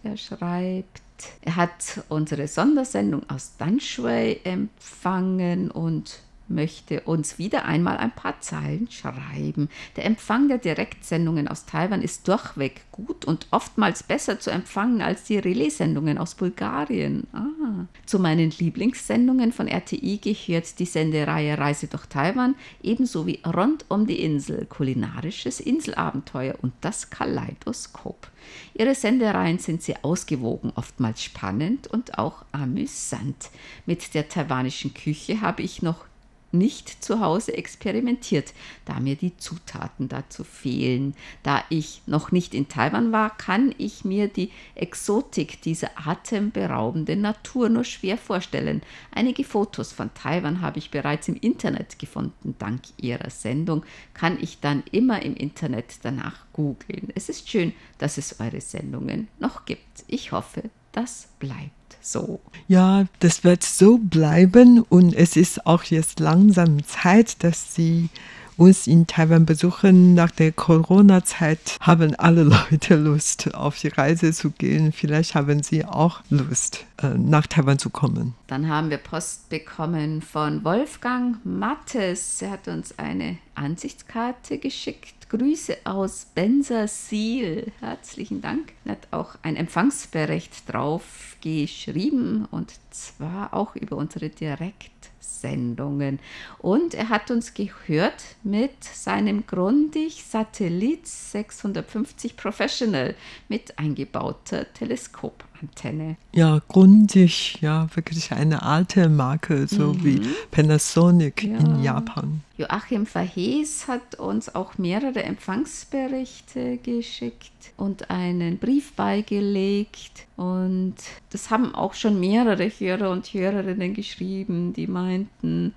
Er 0.02 0.16
schreibt, 0.16 1.02
er 1.42 1.56
hat 1.56 2.02
unsere 2.08 2.48
Sondersendung 2.48 3.28
aus 3.28 3.52
Danshui 3.58 4.40
empfangen 4.44 5.70
und 5.70 6.20
möchte 6.48 7.00
uns 7.00 7.38
wieder 7.38 7.64
einmal 7.64 7.96
ein 7.96 8.14
paar 8.14 8.40
Zeilen 8.40 8.90
schreiben. 8.90 9.68
Der 9.96 10.04
Empfang 10.04 10.48
der 10.48 10.58
Direktsendungen 10.58 11.48
aus 11.48 11.66
Taiwan 11.66 12.02
ist 12.02 12.28
durchweg 12.28 12.82
gut 12.92 13.24
und 13.24 13.46
oftmals 13.50 14.02
besser 14.02 14.38
zu 14.38 14.50
empfangen 14.50 15.02
als 15.02 15.24
die 15.24 15.38
Relaissendungen 15.38 16.18
aus 16.18 16.34
Bulgarien. 16.34 17.26
Ah. 17.32 17.86
Zu 18.06 18.18
meinen 18.18 18.50
Lieblingssendungen 18.50 19.52
von 19.52 19.68
RTI 19.68 20.18
gehört 20.18 20.78
die 20.78 20.86
Sendereihe 20.86 21.58
Reise 21.58 21.86
durch 21.86 22.06
Taiwan, 22.06 22.54
ebenso 22.82 23.26
wie 23.26 23.40
Rund 23.46 23.84
um 23.88 24.06
die 24.06 24.22
Insel, 24.22 24.66
kulinarisches 24.66 25.60
Inselabenteuer 25.60 26.54
und 26.60 26.72
das 26.80 27.10
Kaleidoskop. 27.10 28.28
Ihre 28.74 28.94
Sendereien 28.94 29.58
sind 29.58 29.82
sehr 29.82 30.04
ausgewogen, 30.04 30.72
oftmals 30.74 31.22
spannend 31.22 31.86
und 31.86 32.18
auch 32.18 32.44
amüsant. 32.52 33.50
Mit 33.86 34.14
der 34.14 34.28
taiwanischen 34.28 34.94
Küche 34.94 35.40
habe 35.40 35.62
ich 35.62 35.82
noch 35.82 36.04
nicht 36.52 37.02
zu 37.02 37.20
Hause 37.20 37.54
experimentiert, 37.54 38.52
da 38.84 39.00
mir 39.00 39.16
die 39.16 39.36
Zutaten 39.36 40.08
dazu 40.08 40.44
fehlen. 40.44 41.14
Da 41.42 41.64
ich 41.70 42.02
noch 42.06 42.32
nicht 42.32 42.54
in 42.54 42.68
Taiwan 42.68 43.12
war, 43.12 43.36
kann 43.36 43.74
ich 43.78 44.04
mir 44.04 44.28
die 44.28 44.50
Exotik 44.74 45.62
dieser 45.62 45.90
atemberaubenden 46.06 47.20
Natur 47.20 47.68
nur 47.68 47.84
schwer 47.84 48.18
vorstellen. 48.18 48.82
Einige 49.10 49.44
Fotos 49.44 49.92
von 49.92 50.12
Taiwan 50.14 50.60
habe 50.60 50.78
ich 50.78 50.90
bereits 50.90 51.28
im 51.28 51.36
Internet 51.36 51.98
gefunden. 51.98 52.54
Dank 52.58 52.82
Ihrer 52.98 53.30
Sendung 53.30 53.84
kann 54.14 54.38
ich 54.40 54.60
dann 54.60 54.82
immer 54.92 55.22
im 55.22 55.34
Internet 55.34 55.96
danach 56.02 56.44
googeln. 56.52 57.08
Es 57.14 57.28
ist 57.28 57.48
schön, 57.48 57.72
dass 57.98 58.18
es 58.18 58.40
eure 58.40 58.60
Sendungen 58.60 59.28
noch 59.38 59.64
gibt. 59.64 60.04
Ich 60.06 60.32
hoffe, 60.32 60.70
das 60.92 61.28
bleibt 61.38 61.70
so. 62.00 62.40
Ja, 62.68 63.06
das 63.20 63.44
wird 63.44 63.62
so 63.62 63.98
bleiben 63.98 64.82
und 64.82 65.14
es 65.14 65.36
ist 65.36 65.66
auch 65.66 65.84
jetzt 65.84 66.20
langsam 66.20 66.84
Zeit, 66.84 67.42
dass 67.44 67.74
Sie 67.74 68.08
uns 68.56 68.86
in 68.86 69.06
Taiwan 69.06 69.46
besuchen. 69.46 70.14
Nach 70.14 70.30
der 70.30 70.52
Corona-Zeit 70.52 71.76
haben 71.80 72.14
alle 72.16 72.42
Leute 72.70 72.96
Lust, 72.96 73.54
auf 73.54 73.78
die 73.78 73.88
Reise 73.88 74.32
zu 74.32 74.50
gehen. 74.50 74.92
Vielleicht 74.92 75.34
haben 75.34 75.62
Sie 75.62 75.84
auch 75.84 76.20
Lust, 76.30 76.84
äh, 77.02 77.08
nach 77.08 77.46
Taiwan 77.46 77.78
zu 77.78 77.90
kommen. 77.90 78.34
Dann 78.46 78.68
haben 78.68 78.90
wir 78.90 78.98
Post 78.98 79.48
bekommen 79.48 80.22
von 80.22 80.64
Wolfgang 80.64 81.44
Mattes. 81.44 82.42
Er 82.42 82.50
hat 82.52 82.68
uns 82.68 82.98
eine 82.98 83.38
Ansichtskarte 83.54 84.58
geschickt. 84.58 85.28
Grüße 85.28 85.78
aus 85.84 86.26
Bensersiel. 86.34 87.72
Herzlichen 87.80 88.40
Dank. 88.42 88.72
Er 88.84 88.92
hat 88.92 89.08
auch 89.10 89.36
ein 89.42 89.56
Empfangsbericht 89.56 90.70
drauf 90.70 91.36
geschrieben 91.40 92.46
und 92.50 92.72
zwar 92.90 93.54
auch 93.54 93.74
über 93.74 93.96
unsere 93.96 94.28
Direktsendungen. 94.28 96.18
Und 96.58 96.94
er 96.94 97.08
hat 97.08 97.30
uns 97.30 97.54
gehört 97.54 98.22
mit 98.42 98.84
seinem 98.84 99.46
Grundig 99.46 100.22
Satellit 100.22 101.06
650 101.06 102.36
Professional 102.36 103.14
mit 103.48 103.78
eingebauter 103.78 104.72
Teleskop. 104.74 105.44
Antenne. 105.62 106.16
Ja, 106.32 106.60
Grundig, 106.68 107.58
ja, 107.60 107.88
wirklich 107.94 108.32
eine 108.32 108.62
alte 108.62 109.08
Marke, 109.08 109.66
so 109.66 109.92
mhm. 109.92 110.04
wie 110.04 110.20
Panasonic 110.50 111.44
ja. 111.44 111.56
in 111.58 111.82
Japan. 111.82 112.40
Joachim 112.58 113.06
Verhees 113.06 113.88
hat 113.88 114.16
uns 114.16 114.54
auch 114.54 114.78
mehrere 114.78 115.22
Empfangsberichte 115.22 116.78
geschickt 116.78 117.50
und 117.76 118.10
einen 118.10 118.58
Brief 118.58 118.92
beigelegt. 118.92 120.26
Und 120.36 120.94
das 121.30 121.50
haben 121.50 121.74
auch 121.74 121.94
schon 121.94 122.20
mehrere 122.20 122.68
Hörer 122.68 123.10
und 123.10 123.26
Hörerinnen 123.26 123.94
geschrieben, 123.94 124.72
die 124.72 124.86
meinten, 124.86 125.74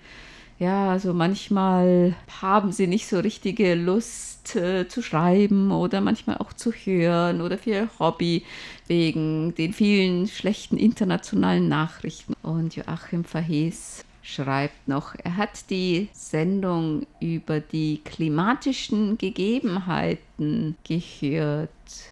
ja, 0.58 0.89
also 0.89 1.13
manchmal 1.13 2.15
haben 2.41 2.72
sie 2.72 2.88
nicht 2.88 3.08
so 3.08 3.20
richtige 3.20 3.76
Lust 3.76 4.56
äh, 4.56 4.88
zu 4.88 5.02
schreiben 5.02 5.72
oder 5.72 6.00
manchmal 6.00 6.38
auch 6.38 6.54
zu 6.54 6.72
hören 6.72 7.41
oder 7.41 7.58
für 7.58 7.70
ihr 7.72 7.89
Hobby 8.00 8.44
wegen 8.88 9.54
den 9.56 9.74
vielen 9.74 10.28
schlechten 10.28 10.78
internationalen 10.78 11.68
Nachrichten. 11.68 12.36
Und 12.41 12.76
Joachim 12.76 13.26
Verhees 13.26 14.06
schreibt 14.22 14.88
noch, 14.88 15.13
er 15.24 15.36
hat 15.36 15.70
die 15.70 16.08
Sendung 16.13 17.06
über 17.20 17.60
die 17.60 18.02
klimatischen 18.06 19.18
Gegebenheiten 19.18 20.78
gehört. 20.88 21.70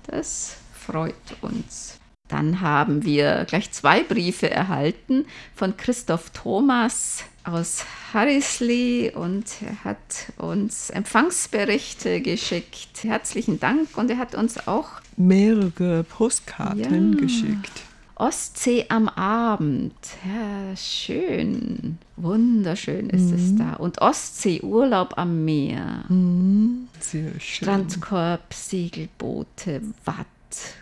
Das 0.08 0.58
freut 0.74 1.16
uns. 1.42 2.00
Dann 2.28 2.62
haben 2.62 3.04
wir 3.06 3.46
gleich 3.46 3.72
zwei 3.72 4.04
Briefe 4.04 4.50
erhalten 4.50 5.26
von 5.56 5.78
Christoph 5.78 6.32
Thomas 6.32 7.24
aus 7.44 7.86
Harrisley 8.14 9.12
und 9.14 9.46
er 9.62 9.84
hat 9.84 10.34
uns 10.38 10.90
Empfangsberichte 10.90 12.22
geschickt. 12.22 13.04
Herzlichen 13.04 13.60
Dank 13.60 13.98
und 13.98 14.10
er 14.10 14.18
hat 14.18 14.36
uns 14.36 14.68
auch 14.68 14.90
mehrere 15.18 16.04
Postkarten 16.04 17.14
ja. 17.14 17.20
geschickt. 17.20 17.84
Ostsee 18.16 18.86
am 18.90 19.10
Abend. 19.10 19.94
Ja, 20.24 20.76
schön. 20.76 21.98
Wunderschön 22.16 23.10
ist 23.10 23.32
mhm. 23.32 23.34
es 23.34 23.56
da. 23.56 23.74
Und 23.74 24.02
Ostsee, 24.02 24.62
Urlaub 24.62 25.18
am 25.18 25.44
Meer. 25.44 26.06
Mhm. 26.10 26.88
Sehr 27.00 27.32
schön. 27.40 27.66
Strandkorb, 27.66 28.54
Segelboote, 28.54 29.82
Watt 30.06 30.28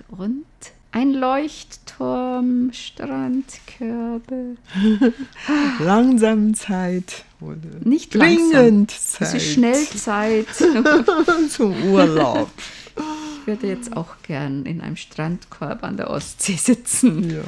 und 0.09 0.45
ein 0.91 1.13
Leuchtturm, 1.13 2.71
Strandkörbe. 2.73 4.57
langsam 5.79 6.53
Zeit. 6.53 7.23
Oder 7.39 7.57
Nicht 7.83 8.13
dringend 8.13 8.53
langsam. 8.53 8.87
Zeit. 8.87 9.27
Es 9.27 9.33
ist 9.33 9.53
Schnellzeit. 9.53 10.47
Zum 11.49 11.83
Urlaub. 11.91 12.49
Ich 13.41 13.47
würde 13.47 13.67
jetzt 13.67 13.95
auch 13.95 14.15
gern 14.23 14.65
in 14.65 14.81
einem 14.81 14.97
Strandkorb 14.97 15.83
an 15.83 15.97
der 15.97 16.09
Ostsee 16.09 16.55
sitzen. 16.55 17.29
Ja. 17.29 17.41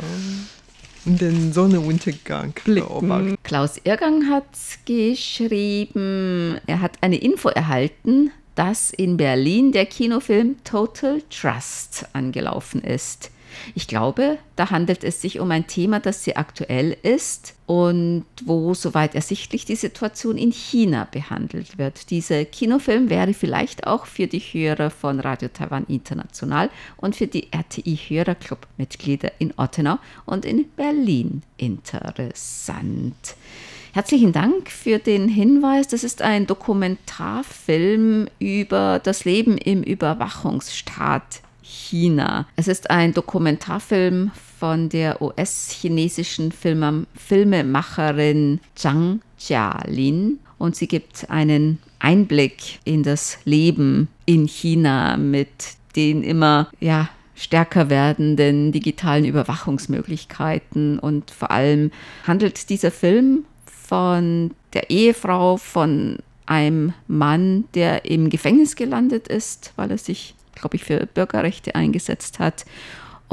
Und 1.06 1.20
den 1.20 1.52
Sonnenuntergang 1.52 2.54
blicken. 2.64 3.38
Klaus 3.44 3.80
Irgang 3.84 4.30
hat 4.30 4.46
geschrieben, 4.86 6.60
er 6.66 6.80
hat 6.80 6.94
eine 7.02 7.18
Info 7.18 7.50
erhalten, 7.50 8.32
dass 8.56 8.92
in 8.92 9.18
Berlin 9.18 9.74
der 9.74 9.86
Kinofilm 9.86 10.64
Total 10.64 11.22
Trust 11.30 12.06
angelaufen 12.14 12.82
ist. 12.82 13.32
Ich 13.76 13.88
glaube, 13.88 14.38
da 14.56 14.70
handelt 14.70 15.04
es 15.04 15.22
sich 15.22 15.40
um 15.40 15.52
ein 15.52 15.68
Thema, 15.68 16.00
das 16.00 16.24
sehr 16.24 16.38
aktuell 16.38 16.98
ist 17.02 17.56
und 17.66 18.26
wo, 18.44 18.74
soweit 18.74 19.16
ersichtlich, 19.16 19.66
die 19.66 19.76
Situation 19.76 20.38
in 20.38 20.52
China 20.52 21.08
behandelt 21.10 21.78
wird. 21.78 22.10
Dieser 22.10 22.46
Kinofilm 22.46 23.10
wäre 23.10 23.34
vielleicht 23.34 23.88
auch 23.88 24.06
für 24.06 24.28
die 24.28 24.40
Hörer 24.40 24.90
von 24.90 25.20
Radio 25.20 25.50
Taiwan 25.50 25.86
International 25.88 26.70
und 26.98 27.16
für 27.16 27.28
die 27.28 27.48
RTI-Hörerclub-Mitglieder 27.52 29.32
in 29.40 29.54
Ottenau 29.58 29.98
und 30.26 30.46
in 30.46 30.70
Berlin 30.76 31.44
interessant. 31.58 33.36
Herzlichen 33.94 34.32
Dank 34.32 34.72
für 34.72 34.98
den 34.98 35.30
Hinweis. 35.30 35.88
Das 35.88 36.04
ist 36.04 36.24
ein 36.24 36.48
Dokumentarfilm 36.48 38.28
über 38.40 39.00
das 39.04 39.24
Leben 39.24 39.56
im 39.60 39.84
Überwachungsstaat 39.84 41.43
China. 41.64 42.48
Es 42.56 42.68
ist 42.68 42.92
ein 42.92 43.14
Dokumentarfilm 43.14 44.32
von 44.60 44.90
der 44.90 45.22
US-chinesischen 45.22 46.52
Filmemacherin 46.52 48.60
Zhang 48.76 49.22
Jialin 49.40 50.40
und 50.58 50.76
sie 50.76 50.88
gibt 50.88 51.30
einen 51.30 51.80
Einblick 52.00 52.80
in 52.86 53.04
das 53.04 53.38
Leben 53.46 54.08
in 54.26 54.48
China 54.48 55.18
mit 55.18 55.50
den 55.96 56.24
immer 56.24 56.70
ja, 56.80 57.10
stärker 57.36 57.90
werdenden 57.90 58.72
digitalen 58.72 59.26
Überwachungsmöglichkeiten 59.26 61.00
und 61.00 61.32
vor 61.32 61.52
allem 61.52 61.92
handelt 62.26 62.70
dieser 62.70 62.92
Film 62.92 63.46
von 63.66 64.52
der 64.74 64.90
Ehefrau 64.90 65.58
von 65.58 66.18
einem 66.46 66.94
Mann, 67.08 67.66
der 67.74 68.06
im 68.06 68.30
Gefängnis 68.30 68.76
gelandet 68.76 69.28
ist, 69.28 69.74
weil 69.76 69.92
er 69.92 69.98
sich 69.98 70.36
glaube 70.56 70.76
ich, 70.76 70.84
für 70.84 71.06
Bürgerrechte 71.06 71.76
eingesetzt 71.76 72.40
hat 72.40 72.66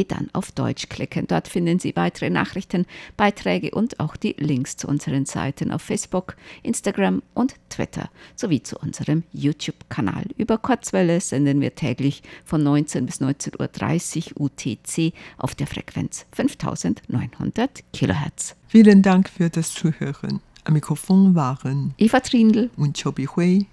dann 0.07 0.29
auf 0.33 0.51
Deutsch 0.51 0.89
klicken. 0.89 1.27
Dort 1.27 1.47
finden 1.47 1.77
Sie 1.77 1.95
weitere 1.95 2.31
Nachrichten, 2.31 2.87
Beiträge 3.17 3.69
und 3.69 3.99
auch 3.99 4.15
die 4.15 4.35
Links 4.39 4.77
zu 4.77 4.87
unseren 4.87 5.27
Seiten 5.27 5.69
auf 5.69 5.83
Facebook, 5.83 6.35
Instagram 6.63 7.21
und 7.35 7.53
Twitter 7.69 8.09
sowie 8.35 8.63
zu 8.63 8.79
unserem 8.79 9.21
YouTube-Kanal. 9.31 10.25
Über 10.37 10.57
Kurzwelle 10.57 11.21
senden 11.21 11.61
wir 11.61 11.75
täglich 11.75 12.23
von 12.45 12.63
19 12.63 13.05
bis 13.05 13.21
19.30 13.21 14.37
Uhr 14.37 14.49
UTC 14.51 15.13
auf 15.37 15.55
der 15.55 15.67
Frequenz 15.67 16.25
5900 16.31 17.83
Kilohertz. 17.93 18.55
Vielen 18.67 19.01
Dank 19.01 19.29
für 19.29 19.49
das 19.49 19.73
Zuhören. 19.73 20.41
Am 20.63 20.73
Mikrofon 20.73 21.35
waren 21.35 21.93
Eva 21.97 22.19
Trindl 22.19 22.69
und 22.77 23.01
Chobi 23.01 23.25
Hui. 23.25 23.65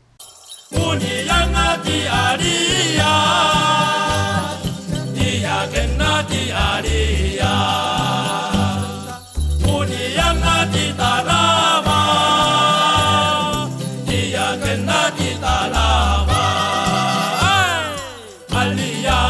Hallelujah. 18.78 19.27